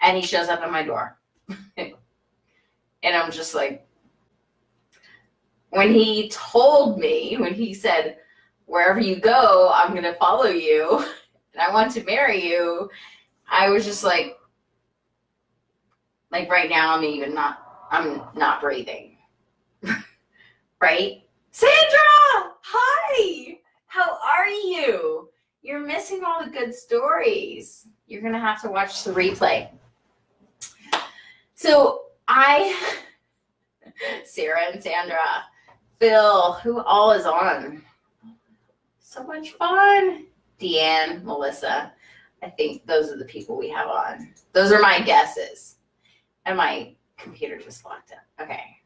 [0.00, 1.18] And he shows up at my door.
[1.76, 1.94] and
[3.04, 3.86] I'm just like,
[5.70, 8.16] when he told me, when he said,
[8.64, 11.04] wherever you go, I'm going to follow you
[11.52, 12.88] and I want to marry you,
[13.48, 14.38] I was just like,
[16.30, 19.16] like right now, I'm even not, I'm not breathing.
[20.80, 21.22] right?
[21.50, 23.58] Sandra, hi.
[23.86, 25.30] How are you?
[25.62, 27.88] You're missing all the good stories.
[28.06, 29.70] You're going to have to watch the replay.
[31.54, 32.76] So I,
[34.24, 35.44] Sarah and Sandra,
[35.98, 37.82] Phil, who all is on?
[38.98, 40.26] So much fun.
[40.60, 41.92] Deanne, Melissa.
[42.42, 44.32] I think those are the people we have on.
[44.52, 45.76] Those are my guesses.
[46.44, 48.44] And my computer just locked up.
[48.44, 48.78] Okay.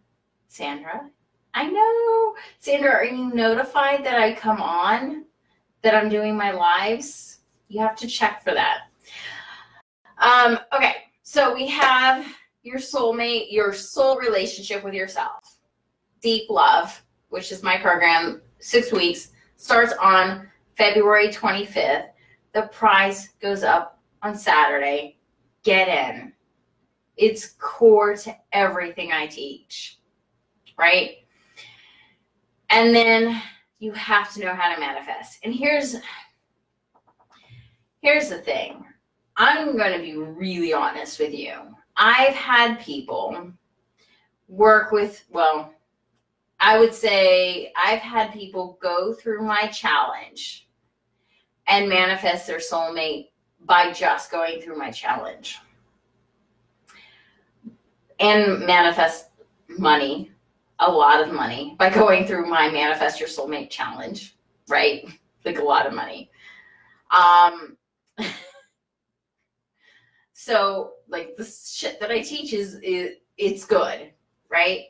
[0.49, 1.09] Sandra?
[1.55, 2.35] I know.
[2.59, 5.25] Sandra, are you notified that I come on?
[5.83, 7.39] That I'm doing my lives?
[7.69, 8.83] You have to check for that.
[10.19, 10.95] Um, okay.
[11.23, 12.27] So we have
[12.63, 15.59] your soulmate, your soul relationship with yourself.
[16.21, 22.09] Deep Love, which is my program, six weeks, starts on February 25th.
[22.53, 25.19] The price goes up on Saturday.
[25.63, 26.33] Get in.
[27.21, 29.99] It's core to everything I teach,
[30.79, 31.19] right?
[32.71, 33.43] And then
[33.79, 35.39] you have to know how to manifest.
[35.45, 35.97] And here's
[38.01, 38.87] here's the thing.
[39.37, 41.59] I'm going to be really honest with you.
[41.95, 43.53] I've had people
[44.49, 45.75] work with, well,
[46.59, 50.69] I would say I've had people go through my challenge
[51.67, 53.29] and manifest their soulmate
[53.67, 55.59] by just going through my challenge
[58.21, 59.31] and manifest
[59.69, 60.31] money,
[60.79, 64.37] a lot of money, by going through my Manifest Your Soulmate challenge,
[64.69, 65.09] right?
[65.45, 66.31] Like a lot of money.
[67.11, 67.77] Um,
[70.33, 74.13] so like the shit that I teach is, is it's good,
[74.51, 74.85] right?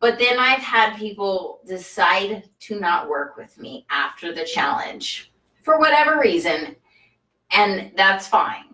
[0.00, 5.78] But then I've had people decide to not work with me after the challenge for
[5.78, 6.76] whatever reason.
[7.50, 8.64] And that's fine.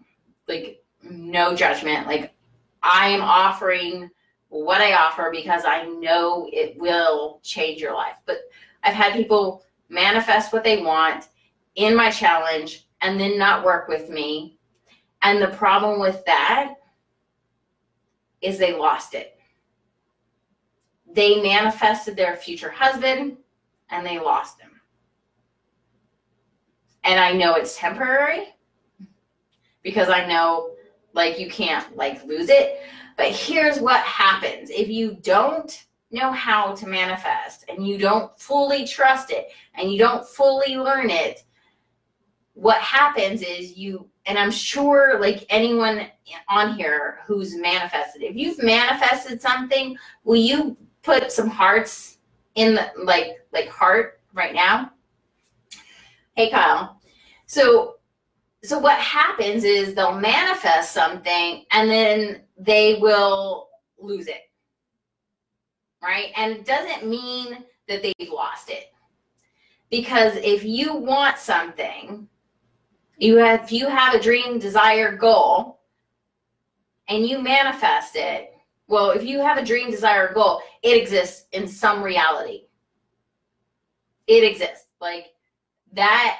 [0.48, 2.06] Like, no judgment.
[2.06, 2.34] Like,
[2.82, 4.10] I am offering
[4.48, 8.16] what I offer because I know it will change your life.
[8.26, 8.38] But
[8.82, 11.28] I've had people manifest what they want
[11.76, 14.58] in my challenge and then not work with me.
[15.22, 16.74] And the problem with that
[18.40, 19.38] is they lost it.
[21.12, 23.36] They manifested their future husband
[23.90, 24.70] and they lost him.
[27.04, 28.54] And I know it's temporary
[29.82, 30.70] because I know
[31.12, 32.80] like you can't like lose it.
[33.16, 38.86] But here's what happens if you don't know how to manifest and you don't fully
[38.86, 41.44] trust it and you don't fully learn it,
[42.54, 46.06] what happens is you, and I'm sure like anyone
[46.48, 52.18] on here who's manifested, if you've manifested something, will you put some hearts
[52.56, 54.92] in the like like heart right now?
[56.34, 57.00] Hey Kyle.
[57.46, 57.96] So
[58.62, 64.50] so what happens is they'll manifest something and then they will lose it
[66.02, 66.32] right?
[66.36, 68.92] And it doesn't mean that they've lost it.
[69.90, 72.28] Because if you want something
[73.18, 75.80] you have if you have a dream desire goal
[77.08, 78.54] and you manifest it
[78.88, 82.62] well if you have a dream desire goal it exists in some reality.
[84.26, 84.86] It exists.
[85.00, 85.34] Like
[85.92, 86.38] that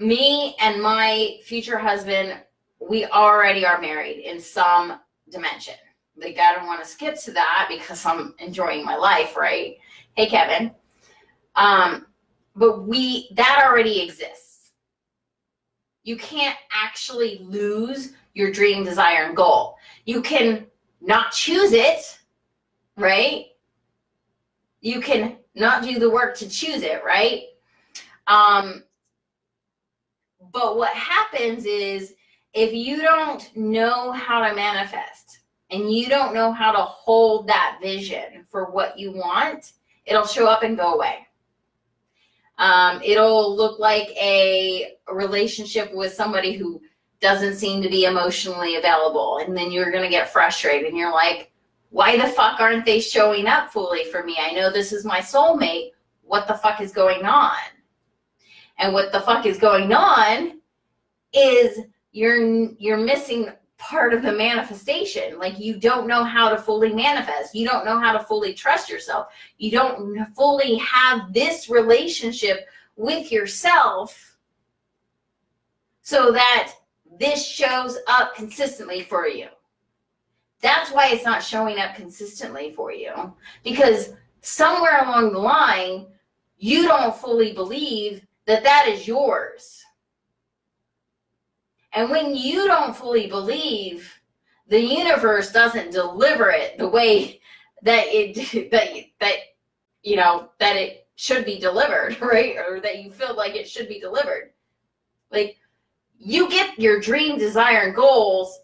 [0.00, 2.40] me and my future husband,
[2.80, 4.98] we already are married in some
[5.30, 5.74] dimension.
[6.16, 9.76] Like, I don't want to skip to that because I'm enjoying my life, right?
[10.14, 10.72] Hey, Kevin.
[11.54, 12.06] Um,
[12.56, 14.72] but we, that already exists.
[16.02, 19.76] You can't actually lose your dream, desire, and goal.
[20.06, 20.66] You can
[21.00, 22.18] not choose it,
[22.96, 23.46] right?
[24.80, 27.42] You can not do the work to choose it, right?
[28.26, 28.82] Um,
[30.52, 32.14] but what happens is
[32.54, 35.40] if you don't know how to manifest
[35.70, 39.72] and you don't know how to hold that vision for what you want,
[40.04, 41.26] it'll show up and go away.
[42.58, 46.80] Um, it'll look like a relationship with somebody who
[47.20, 49.38] doesn't seem to be emotionally available.
[49.38, 51.52] And then you're going to get frustrated and you're like,
[51.90, 54.36] why the fuck aren't they showing up fully for me?
[54.40, 55.90] I know this is my soulmate.
[56.22, 57.56] What the fuck is going on?
[58.80, 60.58] And what the fuck is going on
[61.32, 61.80] is
[62.12, 62.40] you're
[62.78, 65.38] you're missing part of the manifestation.
[65.38, 67.54] Like you don't know how to fully manifest.
[67.54, 69.28] You don't know how to fully trust yourself.
[69.58, 72.66] You don't fully have this relationship
[72.96, 74.36] with yourself
[76.00, 76.72] so that
[77.18, 79.46] this shows up consistently for you.
[80.62, 86.06] That's why it's not showing up consistently for you because somewhere along the line,
[86.56, 89.82] you don't fully believe that that is yours.
[91.92, 94.12] And when you don't fully believe,
[94.68, 97.40] the universe doesn't deliver it the way
[97.82, 98.88] that it that
[99.18, 99.36] that
[100.02, 102.56] you know that it should be delivered, right?
[102.56, 104.52] Or that you feel like it should be delivered.
[105.30, 105.56] Like
[106.18, 108.60] you get your dream, desire, and goals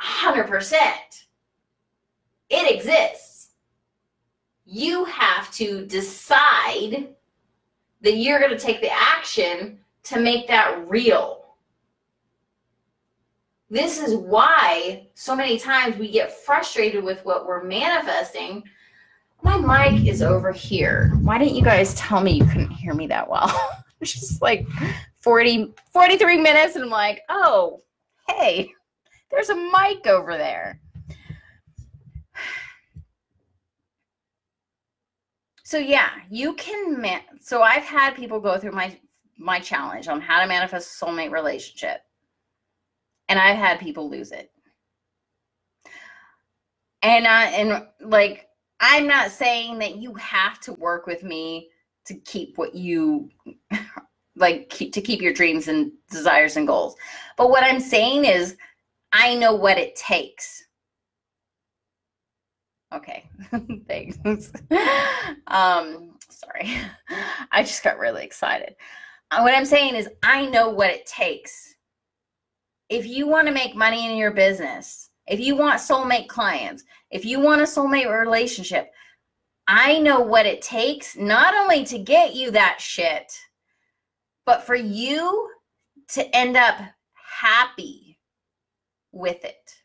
[0.00, 0.80] 100%.
[2.48, 3.50] It exists.
[4.64, 7.14] You have to decide
[8.02, 11.40] that you're going to take the action to make that real.
[13.68, 18.64] This is why so many times we get frustrated with what we're manifesting.
[19.42, 21.12] My mic is over here.
[21.22, 23.56] Why didn't you guys tell me you couldn't hear me that well?
[24.00, 24.66] It's just like
[25.16, 27.82] 40, 43 minutes, and I'm like, oh,
[28.26, 28.72] hey,
[29.30, 30.80] there's a mic over there.
[35.62, 38.98] So yeah, you can man so I've had people go through my
[39.38, 42.02] my challenge on how to manifest a soulmate relationship.
[43.28, 44.50] And I've had people lose it.
[47.02, 48.48] And I and like
[48.80, 51.70] I'm not saying that you have to work with me
[52.06, 53.30] to keep what you
[54.36, 56.94] like keep, to keep your dreams and desires and goals.
[57.38, 58.56] But what I'm saying is
[59.12, 60.62] I know what it takes.
[62.92, 63.24] Okay.
[63.88, 64.18] Thanks.
[65.46, 66.70] um sorry.
[67.52, 68.74] I just got really excited.
[69.30, 71.74] Uh, what I'm saying is I know what it takes.
[72.88, 77.24] If you want to make money in your business, if you want soulmate clients, if
[77.24, 78.90] you want a soulmate relationship,
[79.68, 83.32] I know what it takes not only to get you that shit,
[84.44, 85.48] but for you
[86.08, 86.76] to end up
[87.14, 88.18] happy
[89.12, 89.79] with it.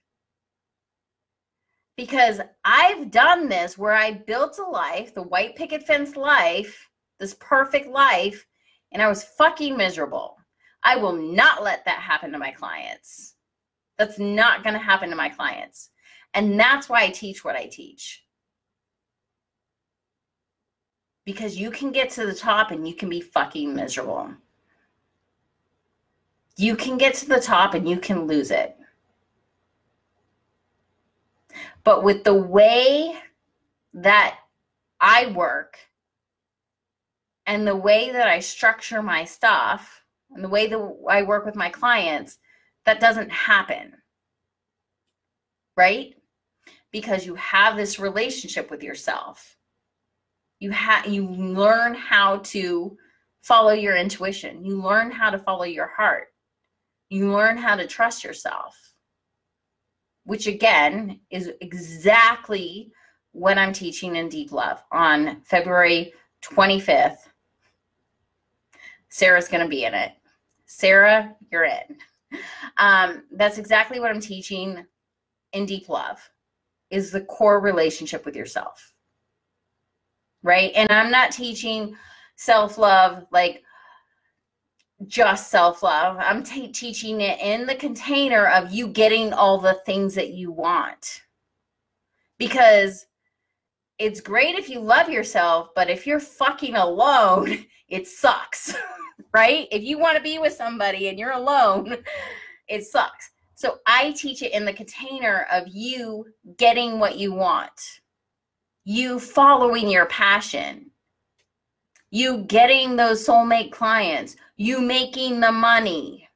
[1.96, 6.89] Because I've done this where I built a life, the white picket fence life,
[7.20, 8.46] this perfect life,
[8.91, 10.38] and I was fucking miserable.
[10.84, 13.36] I will not let that happen to my clients.
[13.98, 15.89] That's not going to happen to my clients.
[16.34, 18.24] And that's why I teach what I teach.
[21.26, 24.32] Because you can get to the top and you can be fucking miserable.
[26.58, 28.78] You can get to the top and you can lose it.
[31.86, 33.16] But with the way
[33.94, 34.40] that
[35.00, 35.78] I work
[37.46, 41.56] and the way that I structure my stuff and the way that I work with
[41.56, 42.40] my clients,
[42.86, 43.94] that doesn't happen.
[45.78, 46.16] Right?
[46.92, 49.56] Because you have this relationship with yourself.
[50.60, 52.98] You have you learn how to
[53.44, 54.66] follow your intuition.
[54.66, 56.30] You learn how to follow your heart.
[57.10, 58.85] You learn how to trust yourself.
[60.26, 62.91] Which again is exactly
[63.32, 66.13] what I'm teaching in Deep Love on February
[66.43, 67.17] 25th.
[69.09, 70.11] Sarah's going to be in it.
[70.65, 71.97] Sarah, you're in.
[72.78, 74.86] Um, that's exactly what I'm teaching
[75.53, 76.19] in deep love
[76.89, 78.93] is the core relationship with yourself.
[80.43, 80.71] Right?
[80.76, 81.95] And I'm not teaching
[82.36, 83.63] self-love like
[85.08, 86.18] just self-love.
[86.20, 90.52] I'm t- teaching it in the container of you getting all the things that you
[90.52, 91.22] want.
[92.38, 93.06] Because
[94.00, 98.76] it's great if you love yourself, but if you're fucking alone, it sucks.
[99.34, 99.68] right?
[99.72, 101.98] If you want to be with somebody and you're alone,
[102.68, 103.32] it sucks.
[103.56, 106.26] So I teach it in the container of you
[106.58, 108.00] getting what you want,
[108.84, 110.91] you following your passion,
[112.12, 116.28] you getting those soulmate clients, you making the money.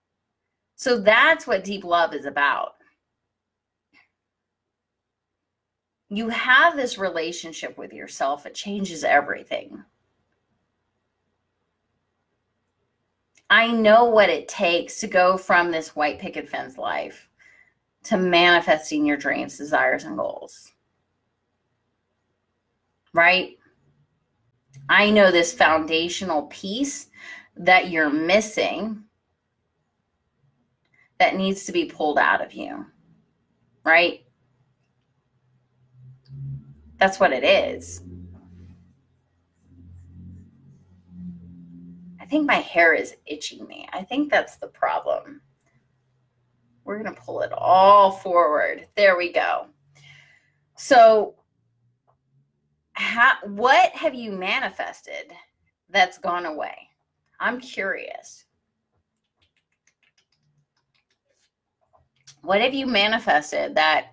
[0.75, 2.75] So that's what deep love is about.
[6.09, 9.83] You have this relationship with yourself, it changes everything.
[13.51, 17.29] I know what it takes to go from this white picket fence life
[18.03, 20.71] to manifesting your dreams, desires, and goals.
[23.13, 23.58] Right?
[24.89, 27.07] I know this foundational piece
[27.55, 29.03] that you're missing
[31.19, 32.87] that needs to be pulled out of you.
[33.85, 34.25] Right?
[36.97, 38.01] That's what it is.
[42.19, 43.87] I think my hair is itching me.
[43.93, 45.41] I think that's the problem.
[46.83, 48.87] We're going to pull it all forward.
[48.95, 49.67] There we go.
[50.77, 51.35] So,
[52.99, 55.31] how, what have you manifested
[55.89, 56.75] that's gone away?
[57.39, 58.45] I'm curious.
[62.41, 64.07] What have you manifested that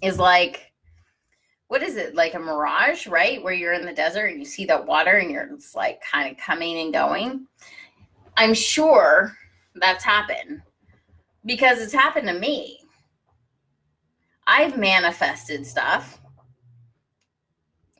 [0.00, 0.72] is like
[1.66, 4.64] what is it like a mirage right where you're in the desert and you see
[4.64, 7.46] that water and you're it's like kind of coming and going
[8.36, 9.36] i'm sure
[9.74, 10.62] that's happened
[11.44, 12.80] because it's happened to me
[14.46, 16.17] i've manifested stuff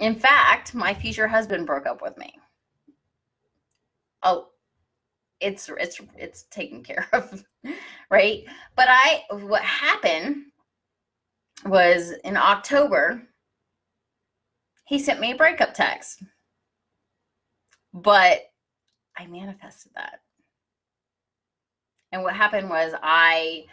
[0.01, 2.33] in fact my future husband broke up with me
[4.23, 4.49] oh
[5.41, 7.45] it's it's it's taken care of
[8.11, 8.45] right
[8.77, 10.45] but i what happened
[11.67, 13.23] was in october
[14.89, 16.23] he sent me a breakup text.
[17.93, 18.41] But
[19.19, 20.21] I manifested that.
[22.11, 23.65] And what happened was I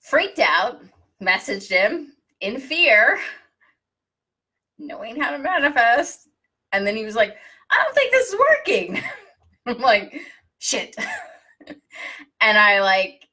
[0.00, 0.80] freaked out,
[1.22, 3.18] messaged him in fear,
[4.78, 6.28] knowing how to manifest.
[6.72, 7.36] And then he was like,
[7.70, 9.02] I don't think this is working.
[9.66, 10.20] I'm like,
[10.58, 10.96] shit.
[12.40, 13.28] and I like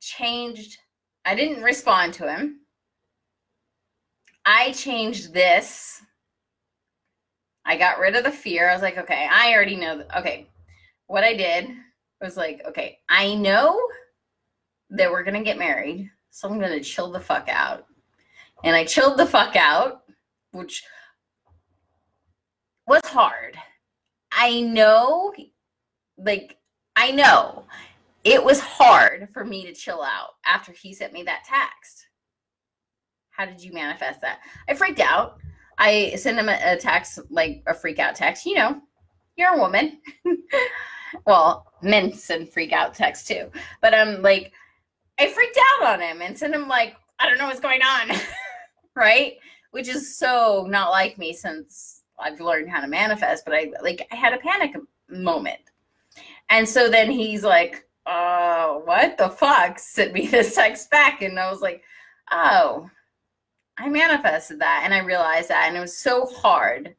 [0.00, 0.78] changed,
[1.24, 2.60] I didn't respond to him.
[4.44, 6.02] I changed this
[7.64, 8.68] I got rid of the fear.
[8.68, 9.98] I was like, okay, I already know.
[9.98, 10.48] That, okay,
[11.06, 11.68] what I did
[12.20, 13.80] was like, okay, I know
[14.90, 17.86] that we're gonna get married, so I'm gonna chill the fuck out.
[18.64, 20.01] And I chilled the fuck out,
[20.52, 20.82] which
[22.86, 23.56] was hard.
[24.30, 25.32] I know,
[26.16, 26.56] like,
[26.96, 27.64] I know
[28.24, 32.06] it was hard for me to chill out after he sent me that text.
[33.30, 34.40] How did you manifest that?
[34.68, 35.38] I freaked out.
[35.78, 38.46] I sent him a, a text, like a freak out text.
[38.46, 38.80] You know,
[39.36, 39.98] you're a woman.
[41.26, 43.50] well, men send freak out text too.
[43.80, 44.52] But I'm um, like,
[45.18, 48.16] I freaked out on him and sent him like, I don't know what's going on.
[48.96, 49.34] right?
[49.72, 54.06] Which is so not like me since I've learned how to manifest, but I like
[54.10, 54.74] I had a panic
[55.10, 55.60] moment.
[56.50, 59.78] And so then he's like, uh, what the fuck?
[59.78, 61.22] Sent me this text back.
[61.22, 61.82] And I was like,
[62.30, 62.88] oh,
[63.78, 64.82] I manifested that.
[64.84, 65.66] And I realized that.
[65.68, 66.94] And it was so hard.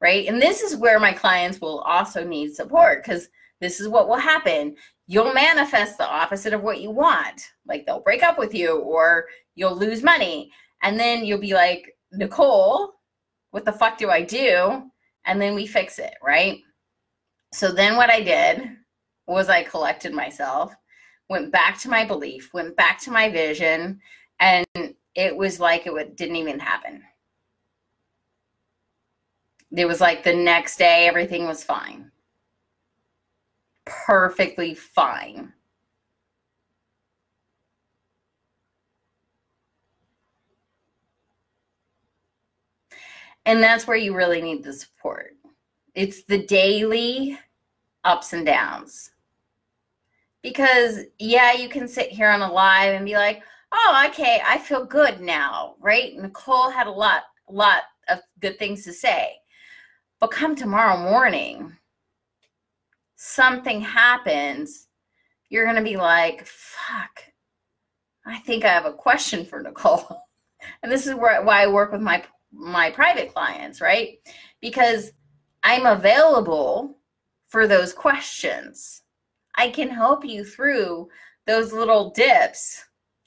[0.00, 0.28] Right.
[0.28, 3.28] And this is where my clients will also need support because
[3.60, 4.76] this is what will happen.
[5.08, 7.50] You'll manifest the opposite of what you want.
[7.66, 9.24] Like they'll break up with you or
[9.56, 10.52] you'll lose money.
[10.82, 12.94] And then you'll be like, Nicole,
[13.50, 14.82] what the fuck do I do?
[15.26, 16.14] And then we fix it.
[16.22, 16.60] Right.
[17.52, 18.70] So then what I did
[19.26, 20.74] was I collected myself,
[21.28, 24.00] went back to my belief, went back to my vision,
[24.40, 24.66] and
[25.14, 27.02] it was like it didn't even happen.
[29.76, 32.10] It was like the next day, everything was fine.
[33.84, 35.52] Perfectly fine.
[43.48, 45.34] And that's where you really need the support.
[45.94, 47.38] It's the daily
[48.04, 49.12] ups and downs.
[50.42, 53.42] Because, yeah, you can sit here on a live and be like,
[53.72, 56.14] oh, okay, I feel good now, right?
[56.14, 59.36] Nicole had a lot, a lot of good things to say.
[60.20, 61.74] But come tomorrow morning,
[63.16, 64.88] something happens,
[65.48, 67.24] you're going to be like, fuck,
[68.26, 70.22] I think I have a question for Nicole.
[70.82, 72.20] And this is where, why I work with my
[72.52, 74.18] my private clients, right?
[74.60, 75.12] Because
[75.62, 76.98] I'm available
[77.48, 79.02] for those questions.
[79.56, 81.08] I can help you through
[81.46, 82.84] those little dips.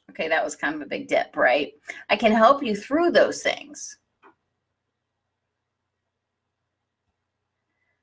[0.09, 1.73] Okay, that was kind of a big dip, right?
[2.09, 3.97] I can help you through those things.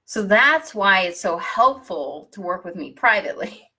[0.05, 3.63] So that's why it's so helpful to work with me privately.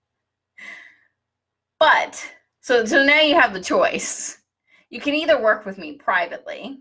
[1.78, 2.22] But
[2.60, 4.36] so so now you have the choice.
[4.90, 6.78] You can either work with me privately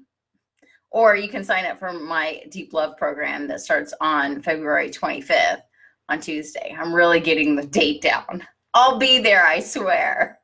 [0.91, 5.61] or you can sign up for my Deep Love program that starts on February 25th
[6.09, 6.75] on Tuesday.
[6.77, 8.43] I'm really getting the date down.
[8.73, 10.39] I'll be there, I swear.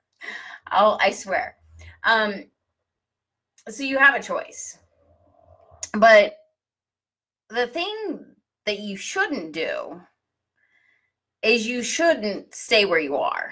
[0.68, 1.56] I'll I swear.
[2.04, 2.46] Um
[3.70, 4.78] so you have a choice.
[5.94, 6.36] But
[7.50, 8.26] the thing
[8.66, 10.02] that you shouldn't do
[11.42, 13.52] is you shouldn't stay where you are.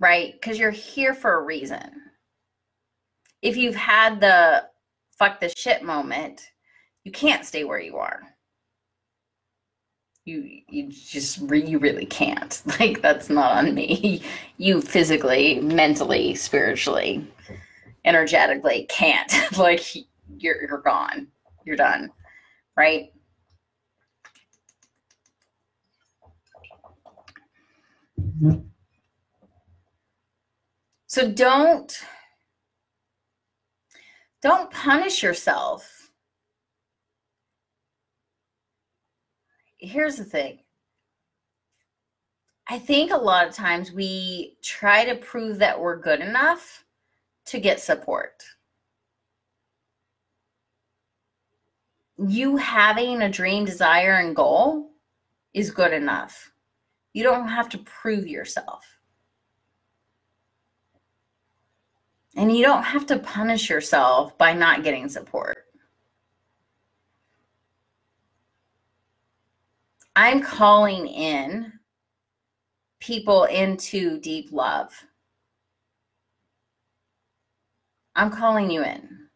[0.00, 0.32] Right?
[0.32, 2.07] Because you're here for a reason
[3.42, 4.64] if you've had the
[5.18, 6.50] fuck the shit moment,
[7.04, 8.22] you can't stay where you are.
[10.24, 12.62] You you just you really can't.
[12.80, 14.22] Like that's not on me.
[14.60, 17.24] You physically, mentally, spiritually,
[18.04, 19.32] energetically can't.
[19.58, 19.94] like
[20.38, 21.28] you're you're gone.
[21.64, 22.10] You're done.
[22.76, 23.12] Right?
[28.20, 28.58] Mm-hmm.
[31.06, 31.96] So don't
[34.42, 36.10] don't punish yourself.
[39.78, 40.60] Here's the thing.
[42.68, 46.84] I think a lot of times we try to prove that we're good enough
[47.46, 48.42] to get support.
[52.18, 54.90] You having a dream, desire, and goal
[55.54, 56.52] is good enough.
[57.14, 58.97] You don't have to prove yourself.
[62.38, 65.66] And you don't have to punish yourself by not getting support.
[70.14, 71.72] I'm calling in
[73.00, 74.92] people into deep love.
[78.14, 79.26] I'm calling you in.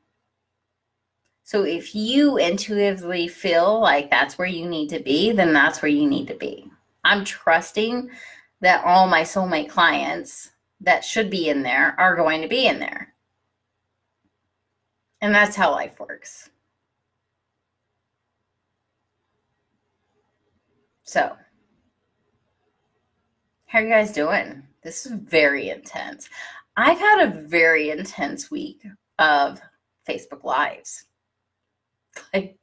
[1.43, 5.91] So if you intuitively feel like that's where you need to be, then that's where
[5.91, 6.71] you need to be.
[7.03, 8.11] I'm trusting
[8.61, 10.53] that all my soulmate clients
[10.83, 13.15] that should be in there are going to be in there.
[15.21, 16.51] And that's how life works.
[21.05, 21.37] So,
[23.67, 24.63] how are you guys doing?
[24.83, 26.29] This is very intense.
[26.77, 28.83] I've had a very intense week
[29.19, 29.61] of
[30.09, 31.07] Facebook Lives.
[32.35, 32.59] Like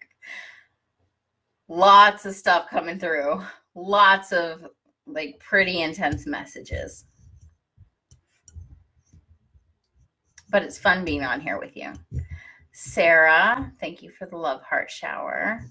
[1.68, 3.42] lots of stuff coming through,
[3.74, 4.66] lots of
[5.08, 7.06] like pretty intense messages.
[10.50, 11.94] But it's fun being on here with you.
[12.72, 15.62] Sarah, thank you for the love heart shower.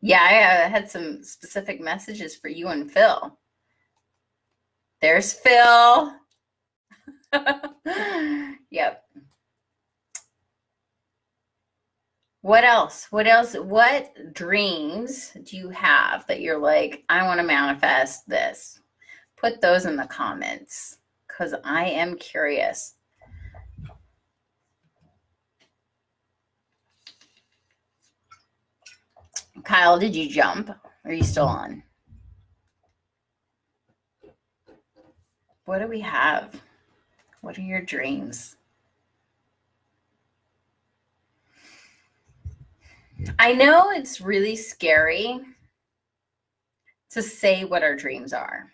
[0.00, 3.36] Yeah, I uh, had some specific messages for you and Phil.
[5.00, 6.12] There's Phil.
[8.70, 9.04] yep.
[12.42, 13.08] What else?
[13.10, 13.54] What else?
[13.54, 18.80] What dreams do you have that you're like, I want to manifest this?
[19.40, 22.94] Put those in the comments because I am curious.
[29.64, 30.70] Kyle, did you jump?
[31.04, 31.82] Are you still on?
[35.66, 36.60] What do we have?
[37.42, 38.56] What are your dreams?
[43.38, 45.40] I know it's really scary
[47.10, 48.72] to say what our dreams are.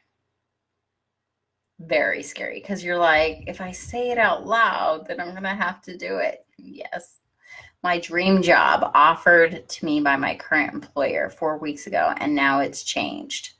[1.80, 5.50] Very scary because you're like, if I say it out loud, then I'm going to
[5.50, 6.46] have to do it.
[6.56, 7.20] Yes.
[7.82, 12.60] My dream job offered to me by my current employer four weeks ago, and now
[12.60, 13.54] it's changed.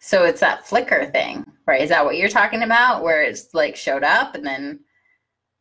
[0.00, 1.80] So it's that flicker thing, right?
[1.80, 3.04] Is that what you're talking about?
[3.04, 4.80] Where it's like showed up and then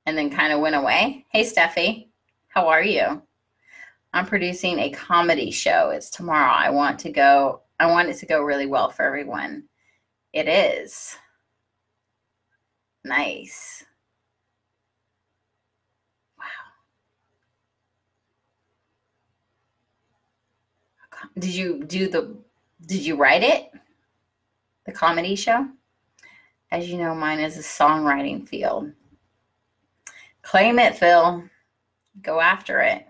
[0.08, 1.28] and then kind of went away.
[1.30, 2.08] Hey Steffi,
[2.48, 3.22] how are you?
[4.14, 5.92] I'm producing a comedy show.
[5.92, 6.52] It's tomorrow.
[6.52, 9.64] I want to go, I want it to go really well for everyone.
[10.34, 11.18] It is.
[13.04, 13.84] Nice.
[16.38, 16.46] Wow.
[21.40, 22.38] Did you do the
[22.86, 23.72] did you write it?
[24.86, 25.68] the comedy show.
[26.70, 28.92] As you know, mine is a songwriting field.
[30.44, 31.44] Claim it, Phil.
[32.22, 33.08] Go after it.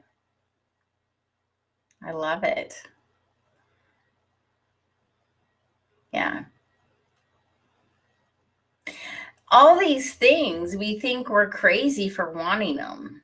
[2.04, 2.82] I love it.
[6.12, 6.44] Yeah.
[9.50, 13.22] All these things we think we're crazy for wanting them.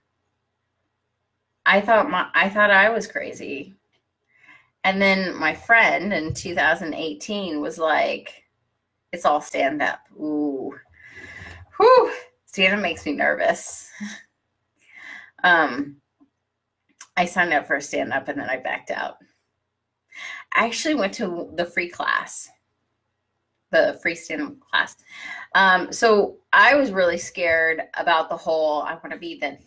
[1.66, 3.76] I thought my I thought I was crazy.
[4.84, 8.46] And then my friend in 2018 was like,
[9.12, 10.00] it's all stand up.
[10.18, 10.74] Ooh.
[11.78, 12.14] Whew.
[12.46, 13.90] Stand up makes me nervous.
[15.44, 15.98] um,
[17.18, 19.18] I signed up for a stand up and then I backed out.
[20.54, 22.50] I actually went to the free class,
[23.72, 24.96] the free stand up class.
[25.56, 29.58] Um, so I was really scared about the whole I want to be the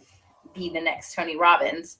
[0.54, 1.98] be the next Tony Robbins.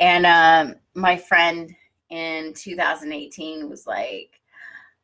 [0.00, 1.74] And um, my friend
[2.10, 4.40] in 2018 was like,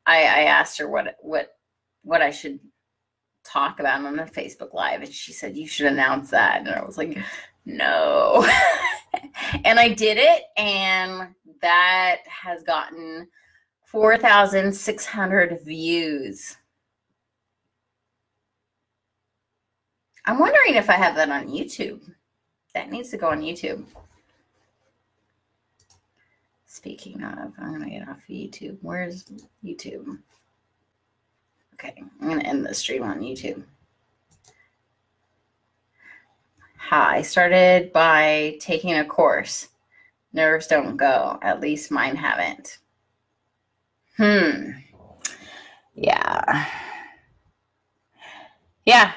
[0.06, 1.56] I, I asked her what what
[2.02, 2.58] what I should
[3.44, 6.84] talk about on a Facebook Live, and she said you should announce that, and I
[6.84, 7.18] was like,
[7.64, 8.46] no.
[9.64, 13.28] and I did it, and that has gotten
[13.90, 16.56] 4,600 views.
[20.26, 22.00] I'm wondering if I have that on YouTube.
[22.72, 23.84] That needs to go on YouTube.
[26.66, 28.78] Speaking of, I'm going to get off YouTube.
[28.80, 29.24] Where's
[29.64, 30.20] YouTube?
[31.74, 33.64] Okay, I'm going to end the stream on YouTube.
[36.76, 39.66] Hi, I started by taking a course.
[40.32, 41.40] Nerves don't go.
[41.42, 42.78] At least mine haven't.
[44.20, 44.72] Hmm.
[45.94, 46.66] Yeah.
[48.84, 49.12] Yeah.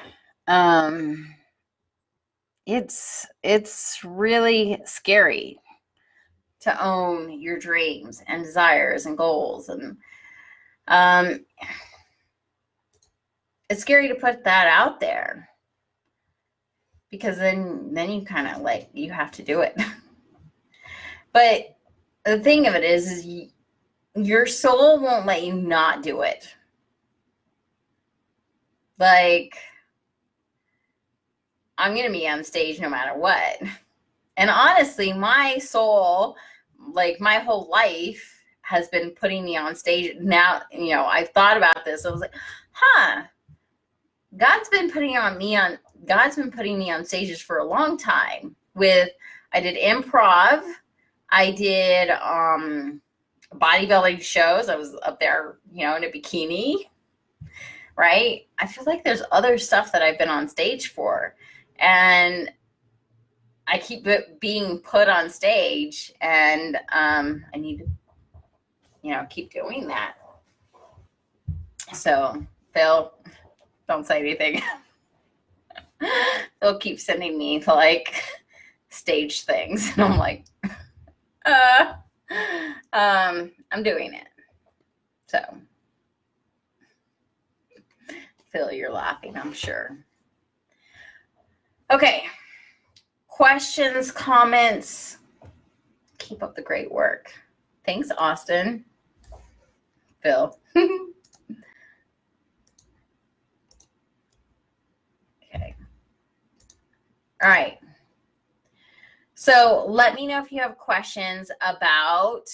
[0.46, 1.34] Um
[2.64, 5.58] it's it's really scary
[6.60, 9.98] to own your dreams and desires and goals and
[10.88, 11.44] um
[13.68, 15.50] it's scary to put that out there
[17.10, 19.76] because then then you kind of like you have to do it
[21.34, 21.76] but
[22.24, 23.48] the thing of it is is you,
[24.16, 26.54] your soul won't let you not do it
[28.98, 29.56] like
[31.78, 33.60] i'm gonna be on stage no matter what
[34.36, 36.36] and honestly my soul
[36.92, 38.34] like my whole life
[38.64, 40.16] has been putting me on stage.
[40.20, 42.06] Now, you know, I've thought about this.
[42.06, 42.34] I was like,
[42.72, 43.24] huh,
[44.36, 47.96] God's been putting on me on God's been putting me on stages for a long
[47.96, 49.10] time with
[49.52, 50.64] I did improv,
[51.30, 53.00] I did um
[53.58, 54.68] bodybuilding shows.
[54.68, 56.88] I was up there, you know, in a bikini.
[57.96, 58.46] Right?
[58.58, 61.36] I feel like there's other stuff that I've been on stage for.
[61.78, 62.50] And
[63.66, 64.06] I keep
[64.40, 67.86] being put on stage, and um, I need to,
[69.02, 70.14] you know, keep doing that.
[71.92, 72.44] So,
[72.74, 73.12] Phil,
[73.88, 74.60] don't say anything.
[76.60, 78.22] They'll keep sending me like
[78.90, 80.44] stage things, and I'm like,
[81.46, 81.94] uh,
[82.92, 84.26] um, I'm doing it.
[85.26, 85.38] So,
[88.52, 89.96] Phil, you're laughing, I'm sure.
[91.90, 92.24] Okay.
[93.28, 95.18] Questions, comments.
[96.18, 97.32] Keep up the great work.
[97.84, 98.84] Thanks, Austin.
[100.22, 100.58] Phil.
[100.76, 100.94] okay.
[107.42, 107.78] All right.
[109.44, 112.44] So let me know if you have questions about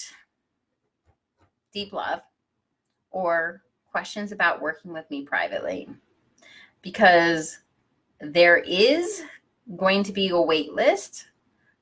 [1.71, 2.19] deep love
[3.11, 5.87] or questions about working with me privately
[6.81, 7.59] because
[8.19, 9.23] there is
[9.77, 11.27] going to be a wait list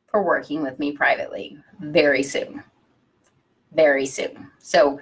[0.06, 2.64] for working with me privately very soon.
[3.74, 4.52] Very soon.
[4.60, 5.00] So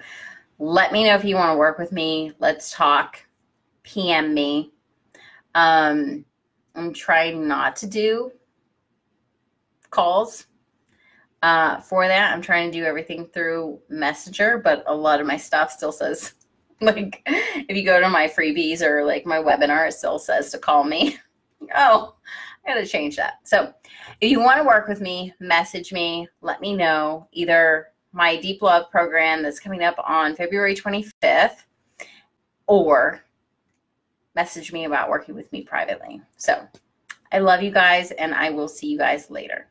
[0.58, 2.32] let me know if you want to work with me.
[2.38, 3.22] Let's talk.
[3.82, 4.72] PM me.
[5.54, 6.24] Um,
[6.74, 8.32] I'm trying not to do
[9.90, 10.46] calls
[11.42, 12.32] uh, for that.
[12.32, 16.34] I'm trying to do everything through Messenger, but a lot of my stuff still says,
[16.80, 20.58] like, if you go to my freebies or like my webinar, it still says to
[20.58, 21.18] call me.
[21.76, 22.14] oh,
[22.64, 23.34] I got to change that.
[23.44, 23.72] So
[24.20, 28.62] if you want to work with me, message me, let me know either my Deep
[28.62, 31.64] Love program that's coming up on February 25th
[32.66, 33.22] or
[34.34, 36.20] message me about working with me privately.
[36.36, 36.66] So
[37.32, 39.68] I love you guys and I will see you guys later.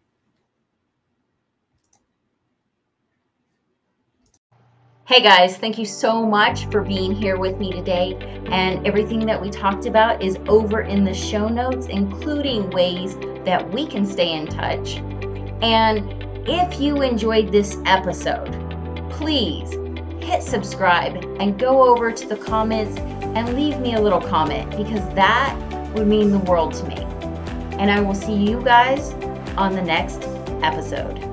[5.07, 8.17] Hey guys, thank you so much for being here with me today.
[8.51, 13.65] And everything that we talked about is over in the show notes, including ways that
[13.71, 14.97] we can stay in touch.
[15.61, 16.13] And
[16.45, 18.51] if you enjoyed this episode,
[19.09, 19.71] please
[20.21, 25.07] hit subscribe and go over to the comments and leave me a little comment because
[25.15, 25.57] that
[25.93, 26.97] would mean the world to me.
[27.79, 29.13] And I will see you guys
[29.55, 30.23] on the next
[30.61, 31.26] episode.